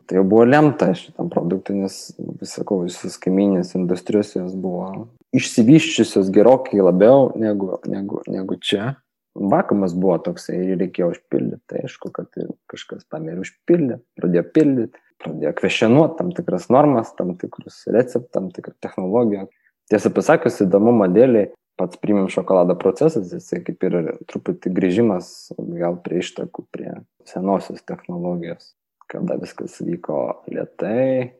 [0.08, 1.98] tai jau buvo lemta šitam produktui, nes,
[2.40, 8.94] visakau, visos kaiminės industrijos jos buvo išsivyščiusios gerokai labiau negu, negu, negu čia.
[9.34, 11.62] Vakumas buvo toksai ir reikėjo užpildyti.
[11.70, 12.30] Tai aišku, kad
[12.70, 18.76] kažkas pamirė užpildyti, pradėjo pildyti, pradėjo kvešenuoti tam tikras normas, tam tikrus receptus, tam tikrą
[18.84, 19.48] technologiją.
[19.90, 23.98] Tiesą pasakius, įdomumo dėliai pats primim šokolado procesas, jisai kaip ir
[24.30, 26.92] truputį grįžimas gal prie ištakų, prie
[27.26, 28.72] senosios technologijos,
[29.10, 31.34] kada viskas vyko lietai,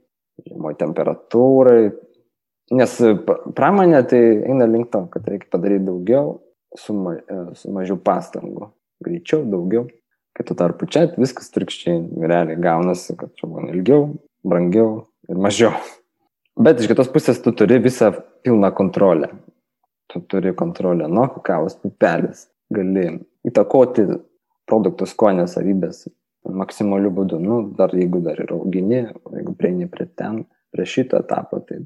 [0.46, 1.92] žemoj temperatūrai.
[2.74, 2.94] Nes
[3.56, 6.38] pramonė tai eina link to, kad reikia padaryti daugiau
[6.78, 7.16] su, ma,
[7.58, 8.70] su mažiau pastangų.
[9.04, 9.88] Greičiau, daugiau.
[10.34, 14.08] Kai tu tarpu čia viskas trikščiai, realiai gaunasi, kad čia buvo ilgiau,
[14.42, 15.74] brangiau ir mažiau.
[16.58, 18.12] Bet iš kitos pusės tu turi visą
[18.46, 19.28] pilną kontrolę.
[20.10, 22.48] Tu turi kontrolę nuo kakavos pupelės.
[22.74, 23.06] Gali
[23.46, 24.06] įtakoti
[24.66, 26.06] produktų skonio savybės
[26.44, 27.40] maksimaliu būdu.
[27.40, 31.80] Nu, dar jeigu dar ir augini, jeigu prieini prie ten, prie šito etapo, tai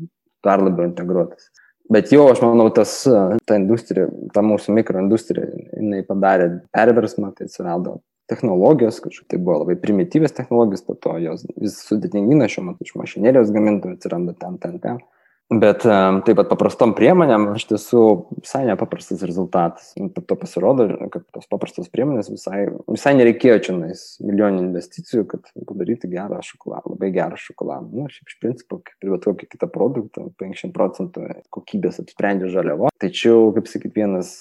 [0.45, 1.51] dar labiau integruotas.
[1.89, 3.01] Bet jau, aš manau, tas,
[3.49, 9.79] ta industrija, ta mūsų mikroindustrija, jinai padarė perversmą, tai atsirado technologijos, kažkaip tai buvo labai
[9.81, 14.77] primityvės technologijos, po to jos vis sudėtingina šiuo metu iš mašinėlijos gamintojų atsiranda ten, ten,
[14.83, 15.01] ten.
[15.49, 18.01] Bet taip pat paprastom priemonėm iš tiesų
[18.43, 19.95] visai nepaprastas rezultatas.
[19.97, 20.85] Po to pasirodo,
[21.15, 27.11] kad tos paprastos priemonės visai, visai nereikėjo čia milijonų investicijų, kad padaryti gerą šokoladą, labai
[27.17, 27.89] gerą šokoladą.
[27.95, 31.25] Na, nu, šiaip iš principo, kaip ir bet kokį kitą produktą, 50 procentų
[31.57, 32.93] kokybės apsprendžia žaliavo.
[33.01, 34.35] Tačiau, kaip sakyt, vienas,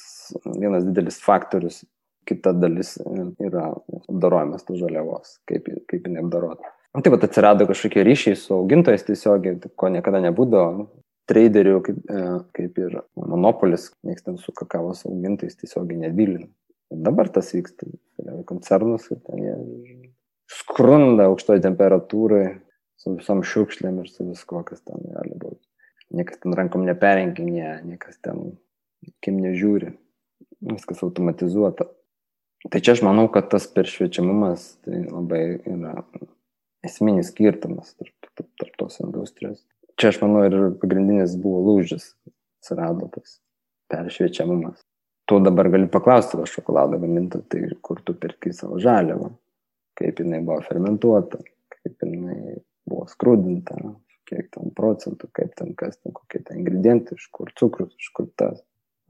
[0.44, 1.86] vienas didelis faktorius
[2.28, 2.98] kita dalis
[3.40, 3.70] yra
[4.12, 6.74] apdarojimas tos žaliavos, kaip, kaip jinai apdarota.
[6.98, 10.88] Nu, taip pat atsirado kažkokie ryšiai su augintojais tiesiogiai, ko niekada nebūdavo.
[11.30, 12.22] Traderių, kaip, e,
[12.58, 16.48] kaip ir monopolis, nieks ten su kakavos augintojais tiesiogiai nedylina.
[16.90, 17.86] Dabar tas vyksta.
[18.50, 19.54] Koncernus, ten jie
[20.50, 22.48] skrunda aukštoje temperatūroje
[22.98, 25.62] su visom šiukšlėm ir su visko, kas ten gali būti.
[26.18, 28.56] Niekas ten rankom neperenginė, niekas ten
[29.22, 29.92] kim nežiūri,
[30.74, 31.92] viskas automatizuota.
[32.74, 35.94] Tai čia aš manau, kad tas peršviečiamumas tai labai yra
[36.86, 39.64] esminis skirtumas tarp, tarp, tarp tos industrijos.
[39.98, 42.12] Čia aš manau ir pagrindinis buvo lūžis,
[42.62, 43.40] atsirado tas
[43.92, 44.84] peršviečiamumas.
[45.28, 49.34] Tu dabar gali paklausti va šokoladą gaminti, tai kur tu perki savo žaliavą,
[50.00, 51.42] kaip jinai buvo fermentuota,
[51.74, 53.76] kaip jinai buvo skrūdinta,
[54.28, 58.30] kiek ten procentų, kaip ten kas, ten kokie ten ingredientai, iš kur cukrus, iš kur
[58.40, 58.62] tas.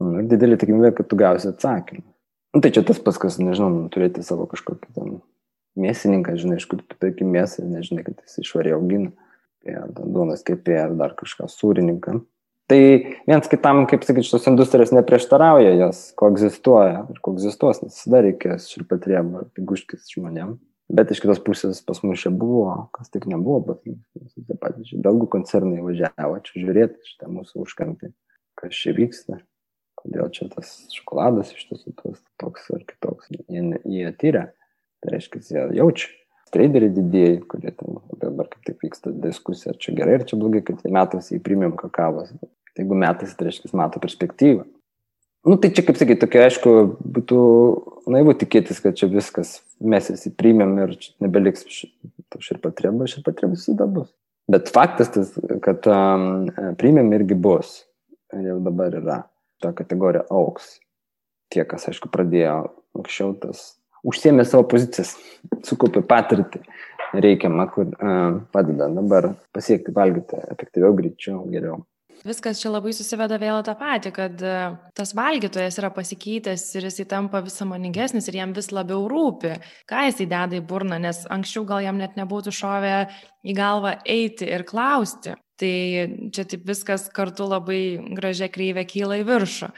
[0.02, 2.06] Nu, ir didelį tikimybę, kad tu gausi atsakymą.
[2.54, 5.18] Nu, tai čia tas paskas, nežinau, nu, turėti savo kažkokį ten
[5.80, 9.12] mėsininką, žinai, iš kur tu perki mėsą, nežinai, kad jis išvariai augina,
[9.68, 12.18] ar duonas kepė, ar dar kažką sūrininką.
[12.68, 12.80] Tai
[13.24, 19.46] viens kitam, kaip sakyti, šitos industrijos neprieštarauja, jos koegzistuoja ir koegzistuos, nes tada reikės šilpatriebą
[19.56, 20.58] piguškis žmonėm.
[20.92, 25.30] Bet iš kitos pusės pas mus čia buvo, kas tik nebuvo, bet taip pat belgų
[25.32, 28.12] koncernai važiavo čia žiūrėti šitą mūsų užkampį,
[28.60, 29.40] kas čia vyksta,
[30.00, 31.92] kodėl čia tas šokoladas iš tiesų
[32.40, 33.32] toks ar kitoks.
[33.48, 34.46] Jie, jie tyria,
[35.02, 36.14] tai reiškia, jie jaučia.
[36.48, 40.62] Traderiai didėjai, kurie ten dabar kaip tik vyksta diskusija, ar čia gerai, ar čia blogai,
[40.64, 42.30] kad jie metais į premium kakavos.
[42.40, 44.64] Tai jeigu metais, tai reiškia, mato perspektyvą.
[45.48, 46.72] Nu, tai čia, kaip sakyti, tokia, aišku,
[47.04, 47.38] būtų
[48.10, 54.10] naivu tikėtis, kad čia viskas mesis į premium ir nebeliks to širpatrėbo, širpatrėbo visada bus.
[54.48, 55.32] Bet faktas tas,
[55.64, 56.48] kad um,
[56.80, 57.82] premium irgi bus.
[58.34, 59.18] Ir jau dabar yra.
[59.62, 60.78] Ta kategorija auks.
[61.52, 62.58] Tie, kas, aišku, pradėjo
[62.96, 65.16] anksčiau, tas užsiemė savo pozicijas,
[65.66, 66.62] sukaupė patirtį
[67.14, 71.80] reikiamą, kur uh, padeda dabar pasiekti valgyti efektyviau, greičiau, geriau.
[72.26, 74.54] Viskas čia labai susiveda vėl tą patį, kad e,
[74.98, 79.52] tas valgytojas yra pasikeitęs ir jisai tampa vis samoningesnis ir jam vis labiau rūpi,
[79.86, 82.96] ką jisai deda į burną, nes anksčiau gal jam net nebūtų šovę
[83.46, 85.36] į galvą eiti ir klausti.
[85.58, 85.74] Tai
[86.34, 89.70] čia taip viskas kartu labai gražia kreivė kyla į viršų.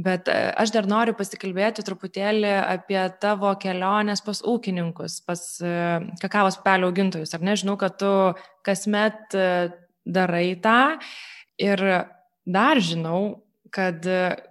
[0.00, 5.74] Bet e, aš dar noriu pasikalbėti truputėlį apie tavo keliones pas ūkininkus, pas e,
[6.22, 7.34] kakavos pelio augintojus.
[7.36, 8.14] Ar nežinau, kad tu
[8.66, 9.36] kasmet
[10.06, 10.80] darai tą
[11.60, 11.80] Ir
[12.48, 14.06] dar žinau, kad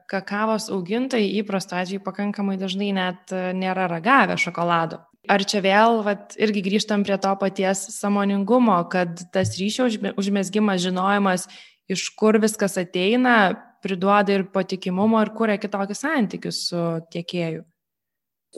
[0.10, 5.02] kakavos augintojai įprasto atveju pakankamai dažnai net nėra ragavę šokolado.
[5.30, 11.48] Ar čia vėl vat, irgi grįžtam prie to paties samoningumo, kad tas ryšio užmėsgymas, žinojimas,
[11.92, 13.36] iš kur viskas ateina,
[13.84, 17.66] priduoda ir patikimumo ir kuria kitokius santykius su tiekėju.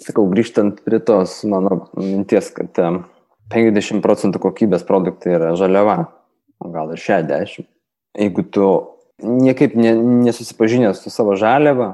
[0.02, 2.78] Sakau, grįžtant prie tos mano minties, kad
[3.52, 6.06] 50 procentų kokybės produktai yra žaliava,
[6.64, 7.68] o gal ir 60
[8.18, 8.68] jeigu tu
[9.22, 9.94] niekaip ne,
[10.26, 11.94] nesusipažinęs su savo žaliava,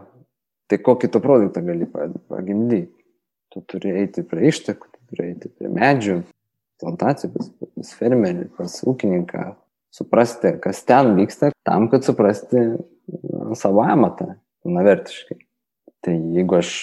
[0.68, 2.94] tai kokį tu produktą gali pagimdyti.
[3.54, 6.18] Tu turi eiti prie ištekų, tu turi eiti prie medžių,
[6.82, 9.44] plantacijų, pas, pas fermerį, pas ūkininką,
[9.96, 12.66] suprasti, kas ten vyksta, tam, kad suprasti
[13.60, 14.34] savo amatą,
[14.68, 15.40] navertiškai.
[16.06, 16.74] Tai jeigu aš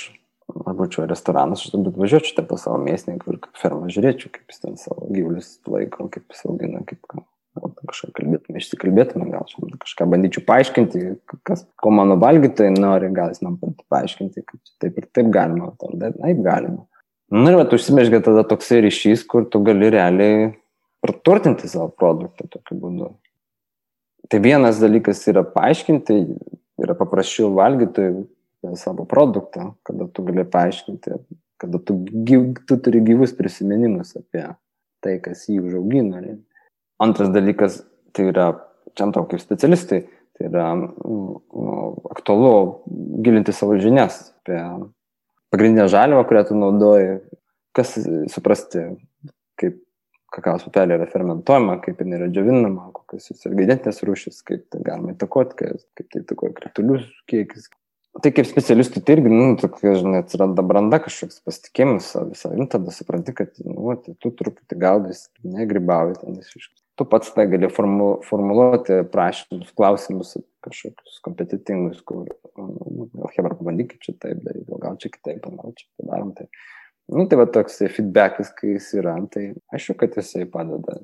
[0.49, 4.65] būčiau restoranas, aš turbūt važiuočiau ten pas savo mėsininką ir kaip fermą žiūrėčiau, kaip jis
[4.65, 10.07] ten savo gyvulius laiko, kaip jis augina, kaip ką kažką kalbėtume, išsikalbėtume, gal čia kažką
[10.11, 11.03] bandyčiau paaiškinti,
[11.47, 13.59] kas, ko mano valgytojai nori, gal jis man
[13.93, 16.85] paaiškinti, kad taip ir taip galima, ar taip galima.
[17.35, 20.51] Na ir bet užsimešgia tada toksai ryšys, kur tu gali realiai
[21.05, 23.13] praturtinti savo produktą tokiu būdu.
[24.29, 26.17] Tai vienas dalykas yra paaiškinti,
[26.81, 28.25] yra paprasčiau valgytojui
[28.81, 31.19] savo produktą, kada tu gali paaiškinti,
[31.61, 34.47] kada tu, gyv, tu turi gyvus prisiminimus apie
[35.05, 36.23] tai, kas jį užaugino.
[37.05, 37.83] Antras dalykas,
[38.17, 38.49] tai yra,
[38.97, 41.43] čia tau kaip specialistai, tai yra nu,
[42.15, 42.55] aktualu
[43.25, 44.61] gilinti savo žinias apie
[45.55, 47.19] pagrindinę žaliavą, kurią tu naudoji,
[47.77, 47.95] kas
[48.33, 48.89] suprasti,
[49.61, 49.79] kaip
[50.35, 55.15] kakavos pupelė yra fermentuojama, kaip jinai yra džiovinama, kokios jos ingredientinės rūšis, kaip tai galima
[55.15, 57.71] įtakoti, kaip tai įtakoja kritulių kiekis.
[58.23, 63.35] Tai kaip specialistui tai irgi, nu, tokia, žinai, atsiranda branda kažkoks pasitikėjimas savim, tada supranti,
[63.35, 69.03] kad, nu, tai tu truputį gaudys, negribauji ten visiškai tu pats tai gali formu, formuluoti
[69.13, 75.45] prašymus, klausimus kažkokius kompetitingus, kur, nu, gal Hebra pabandykit čia taip daryti, gal čia kitaip,
[75.45, 76.49] gal čia padarom tai.
[77.13, 80.97] Nu, tai va toks feedbackas, kai jis yra, tai aišku, kad jisai padeda.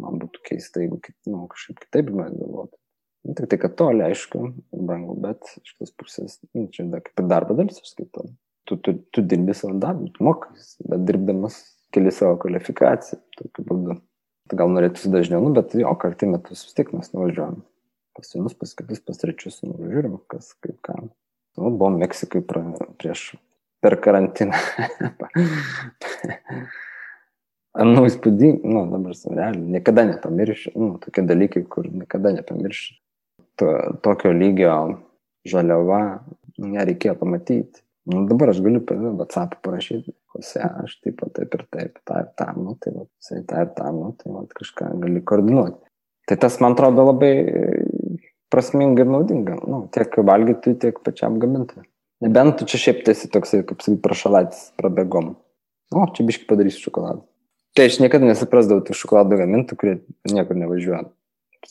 [0.00, 0.96] Man būtų keista, jeigu
[1.28, 2.78] nu, kažkaip kitaip man galvotų.
[3.22, 4.40] Nu, tik tai, kad toli, aišku,
[4.72, 8.32] brangu, bet iš tos pusės, nu, čia da, kaip ir darbo dalis, aš skaitau.
[8.66, 10.56] Tu, tu, tu dirbi savo darbą, tu mokai,
[10.88, 11.60] bet dirbdamas
[11.94, 13.98] keli savo kvalifikaciją, tokiu būdu.
[14.50, 17.60] Tai gal norėtųsi dažniau, nu, bet jo, kartį metus vis tiek mes nuvažiuojam.
[18.16, 20.98] Pas vienus, pas kitus, pas trečius nuvažiuojam, kas kaip ką.
[21.60, 22.64] Nu, buvom Meksikai pra,
[22.98, 23.34] prieš
[23.82, 24.56] per karantiną.
[27.92, 32.98] nu, įspūdingai, nu, dabar realiai, niekada nepamiršiu, nu, tokie dalykai, kur niekada nepamiršiu.
[33.60, 33.72] To,
[34.04, 34.74] tokio lygio
[35.48, 36.22] žaliava,
[36.62, 37.82] nereikėjo pamatyti.
[38.08, 42.22] Nu, dabar aš galiu per WhatsApp parašyti, kose aš taip pat taip ir taip, tą
[42.24, 45.78] ir tą, nu, tai va, jisai tą ir tą, nu, tai va, kažką gali koordinuoti.
[46.26, 47.32] Tai tas man atrodo labai
[48.52, 51.82] prasminga ir naudinga, nu, tiek valgyti, tiek pačiam gaminti.
[52.22, 55.34] Nebent tu čia šiaip tiesi toksai, kaip sakai, prašalaitis prabėgom.
[55.92, 57.24] O, čia biškai padarysiu šokoladą.
[57.76, 59.94] Tai aš niekada nesuprasdavau tų šokoladų gamintų, kurie
[60.30, 61.06] niekur nevažiuoja.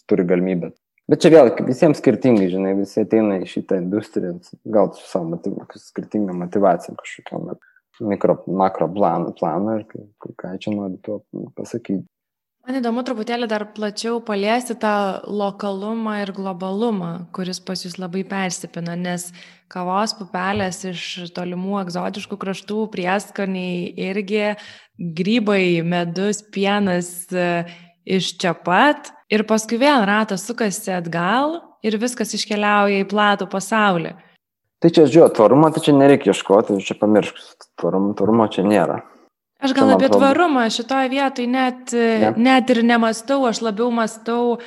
[0.10, 0.72] Turi galimybę.
[1.12, 4.38] Bet čia vėl visiems skirtingai, žinai, visi ateina į šitą industriją,
[4.72, 7.50] gal su savo motiv skirtingą motivaciją kažkokiam
[8.08, 9.86] mikro, makro planą, planą ir
[10.40, 11.22] ką čia nori tuo
[11.58, 12.06] pasakyti.
[12.62, 14.94] Man įdomu truputėlį dar plačiau paliesti tą
[15.26, 19.32] lokalumą ir globalumą, kuris pas jūs labai persipina, nes
[19.72, 24.52] kavos pupelės iš tolimų egzotiškų kraštų, prieskoniai irgi,
[25.18, 27.66] grybai, medus, pienas e,
[28.06, 34.14] iš čia pat ir paskui vėl ratas sukasi atgal ir viskas iškeliauja į platų pasaulį.
[34.82, 37.42] Tai čia, žiūrėjau, tvarumo, tai čia nereikia ieškoti, čia pamiršk,
[37.82, 39.02] tvarumo, tvarumo čia nėra.
[39.62, 42.32] Aš gal apie tvarumą šitoje vietoje net, ne.
[42.38, 44.58] net ir nemastau, aš labiau mastau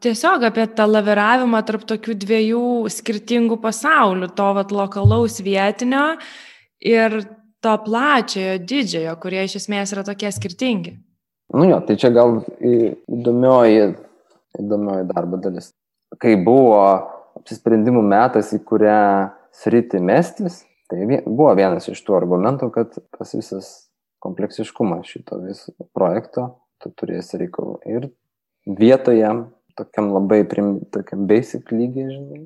[0.00, 6.14] tiesiog apie tą laviravimą tarp tokių dviejų skirtingų pasaulių, to vat lokalaus vietinio
[6.80, 7.20] ir
[7.64, 10.94] to plačiojo, didžiojo, kurie iš esmės yra tokie skirtingi.
[11.54, 13.90] Nu jo, tai čia gal įdomioji,
[14.60, 15.72] įdomioji darbo dalis.
[16.20, 16.78] Kai buvo
[17.40, 19.02] apsisprendimų metas, į kurią
[19.58, 23.87] sritį mestis, tai buvo vienas iš tų argumentų, kad tas visas
[24.28, 28.10] kompleksiškumą šito viso projekto, tu turėsi reikalų ir
[28.68, 29.32] vietoje,
[29.78, 32.42] tokiam labai prim, tokiam basic lygiai, žinai,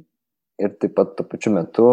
[0.63, 1.89] ir taip pat tuo pačiu metu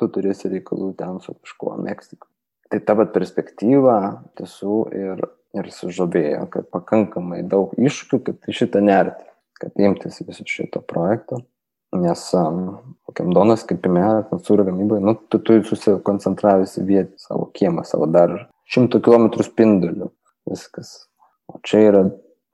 [0.00, 2.28] tu turėsi reikalų ten su kažkuo Meksiko.
[2.70, 3.96] Tai ta pat perspektyva
[4.38, 5.24] tiesų ir,
[5.58, 9.26] ir sužavėjo, kad pakankamai daug iššūkių, kad šitą nerti,
[9.60, 11.42] kad imtis viso šito projekto.
[11.90, 14.04] Nes um, kokiam donas, kaip įmė,
[14.46, 20.10] sūrio gamybai, nu, tu turi susikoncentravęs vietą, savo kiemą, savo daržą šimto kilometrų spinduliu
[20.48, 21.06] viskas.
[21.50, 22.02] O čia yra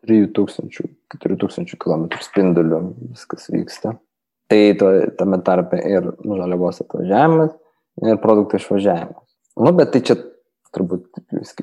[0.07, 3.96] 3000, 4000 km spinduliu viskas vyksta.
[4.46, 7.57] Tai to, tame tarpe ir žaliavos atvažiavimas,
[8.07, 9.24] ir produktų išvažiavimas.
[9.59, 10.16] Nu, bet tai čia
[10.76, 11.09] turbūt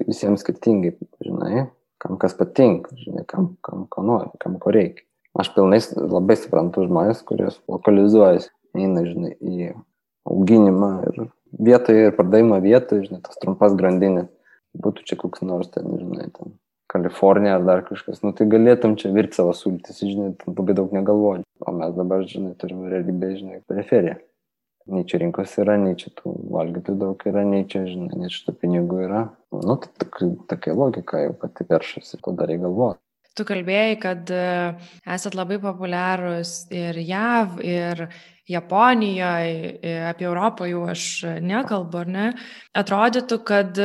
[0.09, 1.67] visiems skirtingai, žinai,
[2.01, 5.05] kam kas patinka, žinai, kam, kam ko nori, kam ko reikia.
[5.39, 9.71] Aš pilnai labai suprantu žmonės, kurie lokalizuojasi, eina, žinai, į
[10.29, 11.23] auginimą ir
[11.63, 14.29] vietoje ir pardavimo vietoje, žinai, tas trumpas grandinės
[14.73, 16.57] būtų čia koks nors ten, žinai, ten
[16.93, 21.45] Kalifornija ar dar kažkas, nu tai galėtum čia virti savo sultis, žinai, labai daug negalvoti.
[21.65, 24.19] O mes dabar, žinai, turim realybę, žinai, periferiją.
[24.93, 28.43] Nei čia rinkos yra, nei čia tų valgytojų daug yra, nei čia, žinai, nei čia
[28.49, 29.23] tų pinigų yra.
[29.55, 32.99] Nu, tai tokia logika jau pati peršasi, to dar reikia galvoti.
[33.33, 34.47] Tu kalbėjai, kad e,
[35.15, 38.03] esat labai populiarus ir JAV, ir
[38.51, 39.79] Japonijoje,
[40.12, 41.07] apie Europą jau aš
[41.41, 42.27] nekalbu, ar ne?
[42.77, 43.79] Atrodytų, kad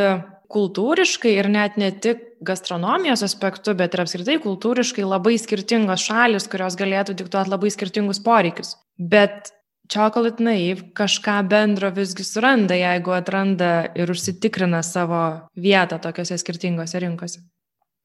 [0.53, 6.79] kultūriškai ir net ne tik gastronomijos aspektu, bet ir apskritai kultūriškai labai skirtingos šalis, kurios
[6.79, 8.77] galėtų diktuoti labai skirtingus poreikius.
[8.99, 9.53] Bet
[9.89, 15.23] Chocolate Naive kažką bendro visgi suranda, jeigu atranda ir užsitikrina savo
[15.57, 17.41] vietą tokiuose skirtingose rinkose.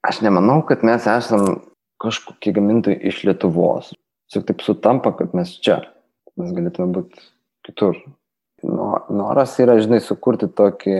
[0.08, 1.60] Aš nemanau, kad mes esam
[2.04, 3.92] kažkokie gamintojai iš Lietuvos.
[4.32, 5.82] Tiesiog taip sutampa, kad mes čia.
[6.40, 7.20] Mes galėtume būti
[7.68, 8.00] kitur.
[8.64, 10.96] Noras yra, žinai, sukurti tokį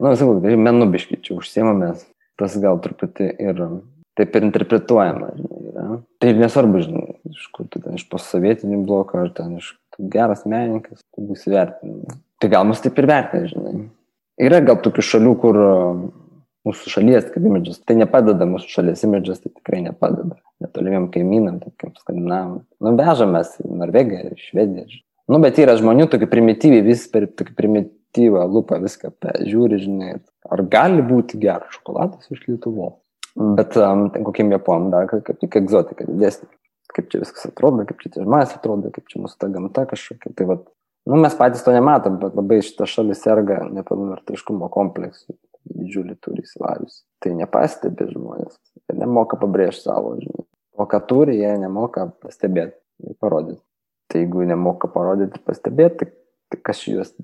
[0.00, 2.04] nu, sakau, tai menu biškyčių užsiemamės,
[2.40, 3.62] tas gal truputį ir
[4.18, 6.00] taip ir interpretuojama, žinai.
[6.20, 9.74] Tai nesvarbu, žinai, iš kur tu ten iš posovietinių blokų, ar ten iš
[10.12, 12.18] geras menininkas, tu būsi vertinamas.
[12.40, 13.74] Tai gal mus taip ir vertina, žinai.
[14.40, 15.60] Yra gal tokių šalių, kur
[16.68, 20.36] mūsų šalies, kaip imidžas, tai nepadeda mūsų šalies imidžas, tai tikrai nepadeda.
[20.60, 22.58] Netolimiem kaimynam, tokiam skandinavam.
[22.80, 25.00] Nu, vežamės į Norvegiją, Švediją.
[25.30, 29.10] Nu, bet yra žmonių tokie primityviai, vis per tokį primityvį perspektyvą, lupą viską
[29.46, 30.20] žiūri, žinai,
[30.50, 32.98] ar gali būti geras šokoladas iš Lietuvos.
[33.36, 36.48] Bet um, kokiem Japonam dar kaip tik egzotika didesnė.
[36.90, 40.32] Kaip čia viskas atrodo, kaip čia tie žmonės atrodo, kaip čia mūsų ta gamta kažkokia.
[40.34, 40.64] Tai vat,
[41.06, 45.36] nu, mes patys to nematom, bet labai šita šalis serga nepilnavertiškumo kompleksu.
[45.70, 47.04] Didžiulį turi įsilavius.
[47.22, 48.58] Tai nepastebi žmonės.
[48.88, 50.48] Jie nemoka pabrėžti savo, žinai.
[50.74, 52.74] O ką turi, jie nemoka pastebėti
[53.06, 53.62] ir parodyti.
[54.10, 56.10] Tai jeigu nemoka parodyti ir pastebėti, tai
[56.50, 57.14] tai kas juos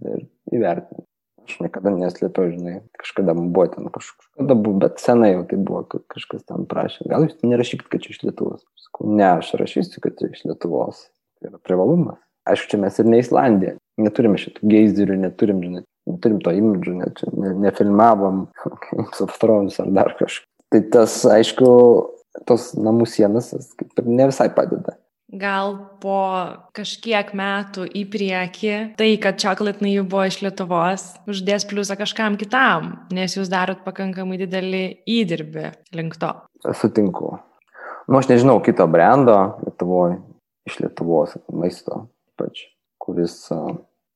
[0.53, 1.05] įvertina.
[1.47, 6.03] Aš niekada neslėpiau, žinai, kažkada buvo ten kažkada buvo, bet senai jau tai buvo, kad
[6.11, 7.07] kažkas ten prašė.
[7.13, 8.65] Gal jūs nerašykit, kad čia iš Lietuvos.
[8.83, 11.05] Sakau, ne, aš rašysiu, kad čia iš Lietuvos.
[11.39, 12.19] Tai yra privalumas.
[12.51, 13.77] Aišku, čia mes ir ne Islandija.
[14.03, 15.85] Neturime šitų geizerių, neturim, žinai,
[16.23, 18.45] turim to imidžų, net ne, nefilmavom
[19.39, 20.47] Thrones ar dar kažką.
[20.75, 21.71] Tai tas, aišku,
[22.47, 24.97] tos namų sienas kaip ir ne visai padeda.
[25.27, 26.21] Gal po
[26.77, 32.93] kažkiek metų į priekį tai, kad Chocolate Naive buvo iš Lietuvos, uždės pliusą kažkam kitam,
[33.11, 35.67] nes jūs darot pakankamai didelį įdirbį
[35.99, 36.31] link to.
[36.79, 37.33] Sutinku.
[38.07, 40.21] Nu, aš nežinau kito brendo Lietuvoje,
[40.71, 42.69] iš Lietuvos maisto, ypač,
[43.03, 43.41] kuris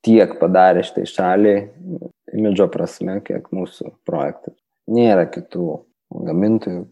[0.07, 1.65] tiek padarė šitai šaliai,
[2.39, 4.55] imidžo prasme, kiek mūsų projektas.
[4.91, 5.73] Nėra kitų
[6.31, 6.85] gamintojų,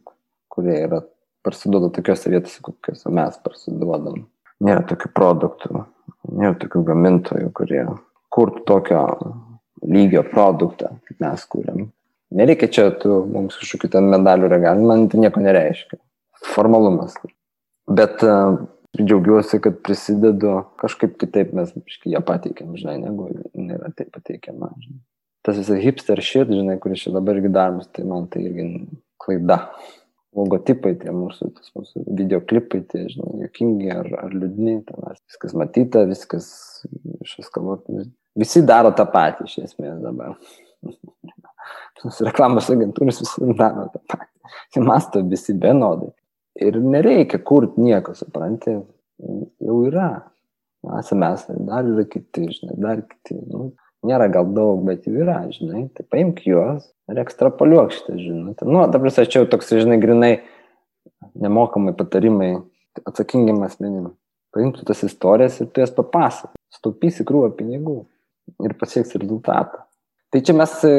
[0.51, 1.05] kurie yra
[1.49, 4.27] parsiduoda tokiuose vietose, kokiuose mes parsiduodam.
[4.65, 5.85] Nėra tokių produktų,
[6.29, 7.85] nėra tokių gamintojų, kurie
[8.35, 9.03] kurtų tokio
[9.87, 11.87] lygio produktą, kaip mes kūrėm.
[12.39, 15.97] Nereikia čia tų mums kažkokių ten medalių regalų, man tai nieko nereiškia.
[16.53, 17.15] Formalumas.
[17.89, 18.59] Bet uh,
[18.99, 21.73] džiaugiuosi, kad prisidedu, kažkaip kitaip mes
[22.09, 24.73] ją pateikėm, žinai, negu nėra taip pateikiama.
[24.83, 25.01] Žinai.
[25.47, 28.67] Tas visas hipster shit, žinai, kuris čia dabar irgi daromas, tai man tai irgi
[29.23, 29.63] klaida.
[30.39, 36.05] Logotipai, tie mūsų, tas mūsų videoklipai, tie, žinai, jokingi ar, ar liūdni, ten viskas matyta,
[36.09, 36.49] viskas
[37.25, 38.05] išeskaluota.
[38.39, 40.37] Visi daro tą patį iš esmės dabar.
[42.29, 44.33] Reklamos agentūros visi daro tą patį.
[44.75, 46.13] Tai masto visi vienodai.
[46.59, 48.79] Ir nereikia kurti nieko, supranti,
[49.65, 50.09] jau yra.
[50.99, 53.37] Esame mes, dar yra kiti, žinai, dar kiti.
[53.51, 53.73] Nu,
[54.07, 55.87] nėra gal daug, bet jų yra, žinai.
[55.95, 58.69] Tai paimk juos ir ekstrapoliuok šitą žinutę.
[58.69, 60.33] Nu, dabar aš čia jau toks, žinai, grinai
[61.39, 62.53] nemokamai patarimai
[63.07, 64.13] atsakingiam asmenim.
[64.55, 66.55] Paimk tas istorijas ir tu jas papasak.
[66.73, 68.01] Staupysi krūvą pinigų
[68.65, 69.85] ir pasieksi rezultatą.
[70.29, 70.91] Tai čia mes e,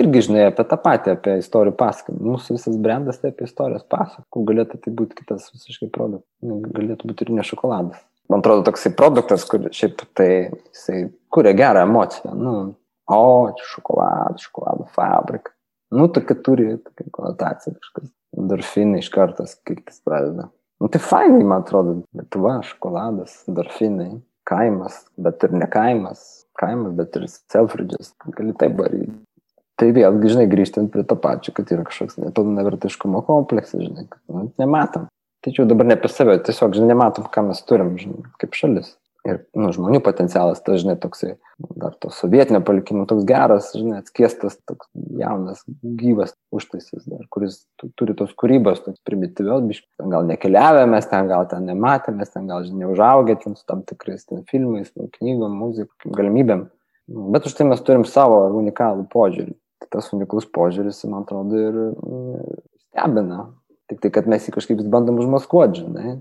[0.00, 2.22] irgi, žinai, apie tą patį, apie istorijų pasakojimą.
[2.24, 4.46] Mūsų visas brandas tai apie istorijos pasakojimą.
[4.48, 6.30] Galėtų tai būti kitas visiškai produktas.
[6.78, 8.00] Galėtų būti ir ne šokoladas.
[8.32, 10.30] Man atrodo, toksai produktas, kur šiaip tai
[10.72, 11.02] jisai
[11.32, 12.32] kuria gerą emociją.
[12.32, 12.54] Nu,
[13.12, 13.24] o,
[13.74, 15.52] šokoladas, šokolado fabrika.
[15.92, 18.08] Nu, tokia turi tokia konotacija kažkas.
[18.32, 20.46] Dorfinai iš kartos, kaip tas pradeda.
[20.80, 24.14] Nu, tai fainai, man atrodo, Lietuva, šokoladas, dorfinai,
[24.48, 26.24] kaimas, bet ir ne kaimas,
[26.58, 29.12] kaimas, bet ir Selfridges, gali taip varyti.
[29.76, 34.48] Tai vėlgi, žinai, grįžtant prie to pačio, kad yra kažkoks nepilnavertiškumo kompleksas, žinai, kad nu,
[34.60, 35.06] nematom.
[35.42, 38.92] Tačiau dabar ne apie save, tiesiog, žinai, nematom, ką mes turim, žinai, kaip šalis
[39.26, 41.36] ir nu, žmonių potencialas, tas, žinai, toksai,
[41.78, 44.88] dar to sovietinio palikimo, toks geras, žinai, atskiestas, toks
[45.18, 45.62] jaunas,
[46.00, 47.60] gyvas užtaisas, dar, kuris
[47.98, 52.50] turi tos kūrybos, toks primityvios, biškai, gal nekeliavę mes ten, gal ten nematėme, mes ten
[52.50, 56.66] gal, žinai, užaugę ten su tam tikrais ten filmais, nu, knygom, muzikom, galimybėm.
[57.34, 59.54] Bet už tai mes turim savo unikalų požiūrį.
[59.82, 63.46] Tai tas unikalus požiūris, man atrodo, ir mm, stebina.
[63.92, 66.14] Tik tai, kad mes jį kažkaip bandom užmaskuoti, žinai.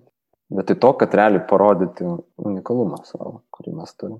[0.51, 4.19] Vietoj to, kad realiai parodyti unikalumą savo, kurį mes turime.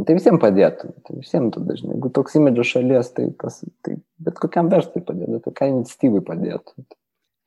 [0.00, 1.98] Tai visiems padėtų, tai visiems tada dažnai.
[1.98, 6.86] Jeigu toks imidžo šalies, tai, tas, tai bet kokiam verslui padėtų, tokiai iniciatyvai padėtų.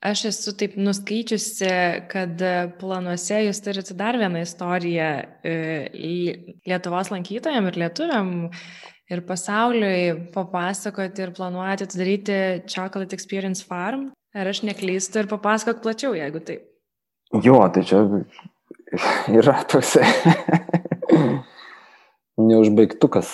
[0.04, 1.70] Aš esu taip nuskaičiusi,
[2.12, 2.42] kad
[2.78, 5.10] planuose jūs turite dar vieną istoriją
[5.48, 5.54] e,
[6.68, 8.34] Lietuvos lankytojams ir lietuviam
[9.14, 14.12] ir pasauliui papasakoti ir planuojate atidaryti Chocolate Experience Farm.
[14.34, 16.66] Ar aš neklystu ir papasakok plačiau, jeigu taip.
[17.46, 18.02] Jo, tai čia
[19.40, 20.06] yra toksai
[22.38, 23.30] neužbaigtukas.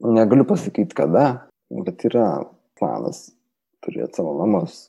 [0.00, 1.26] Negaliu pasakyti kada,
[1.70, 2.26] bet yra
[2.78, 3.28] planas
[3.84, 4.88] turėti savo namus.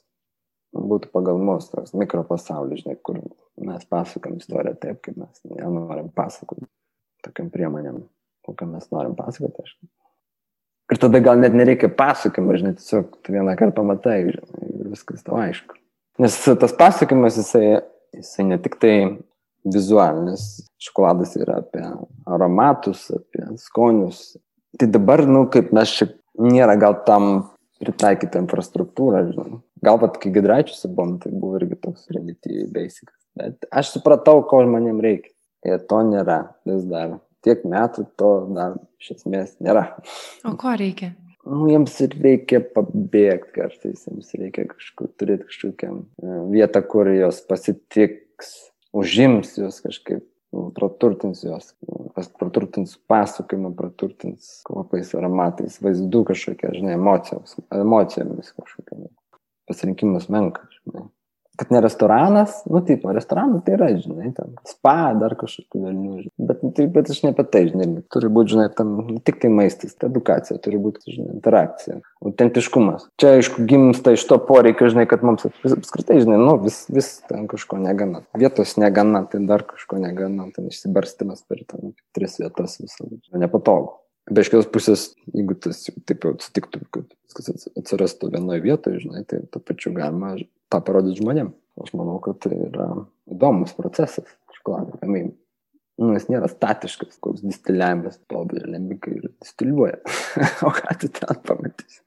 [0.72, 3.20] Būtų pagal mus toks mikropasaulis, žinai, kur
[3.60, 6.64] mes pasakam istoriją taip, kaip mes nenorim pasakoti.
[7.26, 8.06] Tokiam priemonėm,
[8.48, 9.66] kokiam mes norim pasakoti.
[9.68, 9.76] Aš.
[10.92, 15.40] Ir tada gal net nereikia pasakymą, žinai, tiesiog tu vieną kartą pamatai žinai, viskas tau
[15.40, 15.80] aišku.
[16.22, 17.80] Nes tas pasakymas, jisai
[18.14, 18.96] jisai ne tik tai
[19.74, 20.46] vizualinis,
[20.82, 21.84] šokoladas yra apie
[22.26, 24.36] aromatus, apie skonius.
[24.80, 26.08] Tai dabar, nu, kaip mes čia
[26.42, 27.32] nėra gal tam
[27.82, 29.60] pritaikyta infrastruktūra, žinai.
[29.86, 33.10] Gal pat, kai Gidraičiuose buvom, tai buvo irgi toks primityviai basic.
[33.38, 35.34] Bet aš supratau, ko žmonėm reikia.
[35.66, 37.20] Ir to nėra vis dar.
[37.46, 39.88] Tiek metų to dar iš esmės nėra.
[40.46, 41.14] O ko reikia?
[41.48, 48.52] Nu, jiems reikia pabėgti kartais, jiems reikia kažkur turėti kažkokią e, vietą, kur jos pasitiks,
[48.98, 50.26] užims jos kažkaip,
[50.56, 51.72] nu, praturtins jos,
[52.40, 59.10] praturtins pasakojimą, praturtins kvapais, aromatais, vaizdų kažkokia, žinai, emocijos, emocijomis kažkokia.
[59.70, 61.08] Pasirinkimas menkas, žinai
[61.62, 66.24] kad ne restoranas, nu taip, restoranas tai yra, žinai, ten spa, dar kažkokių velnių.
[66.42, 68.96] Bet, tai, bet aš ne apie tai, žinai, turi būti, žinai, tam
[69.28, 73.06] tik tai maistas, tai edukacija, turi būti, žinai, interakcija, autentiškumas.
[73.22, 77.46] Čia, aišku, gimsta iš to poreikio, žinai, kad mums apskritai, žinai, nu, vis, vis ten
[77.52, 78.26] kažko negana.
[78.42, 83.06] Vietos negana, tai dar kažko negana, ten išsibarstimas per ten tris vietas visą.
[83.38, 84.01] Nepatogu.
[84.30, 89.24] Bet iš kitos pusės, jeigu tas taip jau atsitiktų, kad viskas atsirastų vienoje vietoje, žinai,
[89.28, 90.36] tai to pačiu galima
[90.72, 91.54] tą parodyti žmonėm.
[91.82, 92.90] Aš manau, kad tai yra
[93.32, 95.38] įdomus procesas šokolado gaminimo.
[96.02, 100.00] Nu, jis nėra statiškas, koks distiliavimas, pobė, lembikai ir distiliuoja.
[100.66, 102.00] o ką tu ten pamatysi?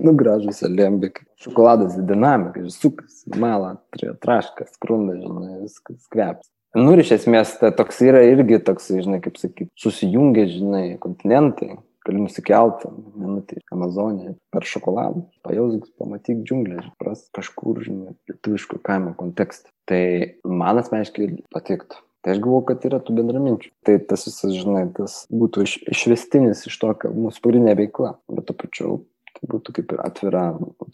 [0.00, 1.26] nu, gražus lembikai.
[1.44, 6.48] Šokoladas dinamika, jis sukas, mala, traškas, skrunda, žinai, viskas kveps.
[6.76, 11.78] Nu ir iš esmės tai toks yra irgi toks, žinai, kaip sakyti, susijungia, žinai, kontinentai.
[12.06, 12.86] Gali nusikelti,
[13.18, 19.72] minutį, Amazonė, per šokoladą, pajausk, pamatyk džiunglę, pras kažkur, žinai, lietuviško kaimo kontekste.
[19.90, 20.02] Tai
[20.46, 21.98] man asmeniškai patiktų.
[22.22, 23.72] Tai aš galvoju, kad yra tų bendraminčių.
[23.88, 28.12] Tai tas visas, žinai, tas būtų iš, išvestinis iš to, kad mūsų pagrindinė veikla.
[28.30, 28.92] Bet to pačiu,
[29.32, 30.44] tai būtų kaip ir atvira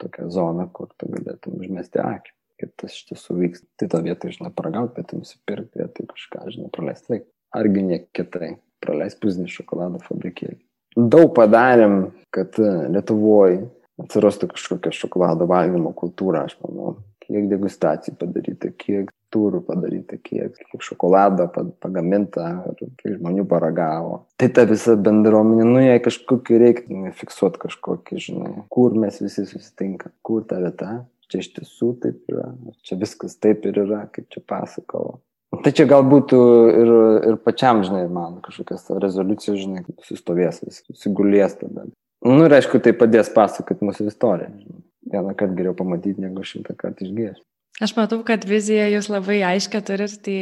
[0.00, 3.64] tokia zona, kur tu galėtum užmesti akį kaip tas iš tiesų vyks.
[3.80, 7.28] Tai tą vietą, žinai, paragauti, bet nusipirkti, vietoj kažką, žinai, praleisti laiką.
[7.58, 8.52] Argi ne kitai,
[8.82, 10.60] praleisti pusnį šokolado fabrikėlį.
[10.96, 11.96] Daug padarėm,
[12.34, 13.62] kad e, Lietuvoje
[14.02, 16.98] atsirastų kažkokia šokolado valgymo kultūra, aš manau.
[17.22, 21.46] Kiek degustacijų padaryta, kiek turų padaryta, kiek, kiek šokolado
[21.80, 24.24] pagaminta, kiek žmonių paragavo.
[24.42, 30.12] Tai ta visa bendruomenė, nu jei kažkokį reikia fiksuoti kažkokį, žinai, kur mes visi susitinkam,
[30.26, 30.90] kur ta vieta,
[31.32, 32.50] čia iš tiesų taip yra,
[32.86, 35.18] čia viskas taip ir yra, kaip čia pasakavo.
[35.52, 36.90] Tai čia galbūt ir,
[37.28, 41.84] ir pačiam, žinai, man kažkokias rezoliucijas, žinai, sustovės, susigulės tada.
[42.24, 44.52] Nu ir aišku, tai padės pasakoti mūsų istoriją.
[44.62, 44.82] Žinai.
[45.12, 47.44] Vieną kartą geriau pamatyti, negu šimtą kartą išgėsti.
[47.82, 50.36] Aš matau, kad viziją jūs labai aiškia turit, tai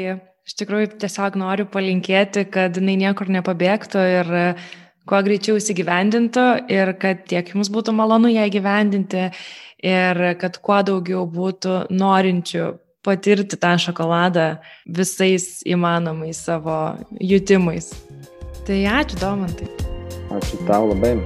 [0.47, 4.33] iš tikrųjų tiesiog noriu palinkėti, kad jinai niekur nepabėgtų ir
[5.09, 9.31] kuo greičiau įsigyvendintų ir kad tiek jums būtų malonu ją įgyvendinti
[9.87, 12.71] ir kad kuo daugiau būtų norinčių
[13.05, 14.47] patirti tą šokoladą
[14.85, 17.93] visais įmanomais savo jutimais.
[18.67, 19.71] Tai ačiū, Domantai.
[20.37, 21.17] Ačiū tau labai.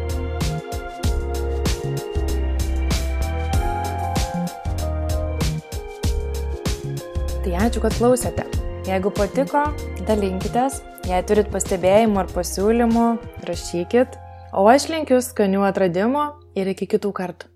[7.44, 8.46] Tai ačiū, kad klausėte.
[8.88, 9.66] Jeigu patiko,
[10.08, 13.08] dalinkitės, jei turit pastebėjimų ar pasiūlymų,
[13.48, 14.20] rašykit.
[14.56, 17.53] O aš linkiu skanių atradimų ir iki kitų kartų.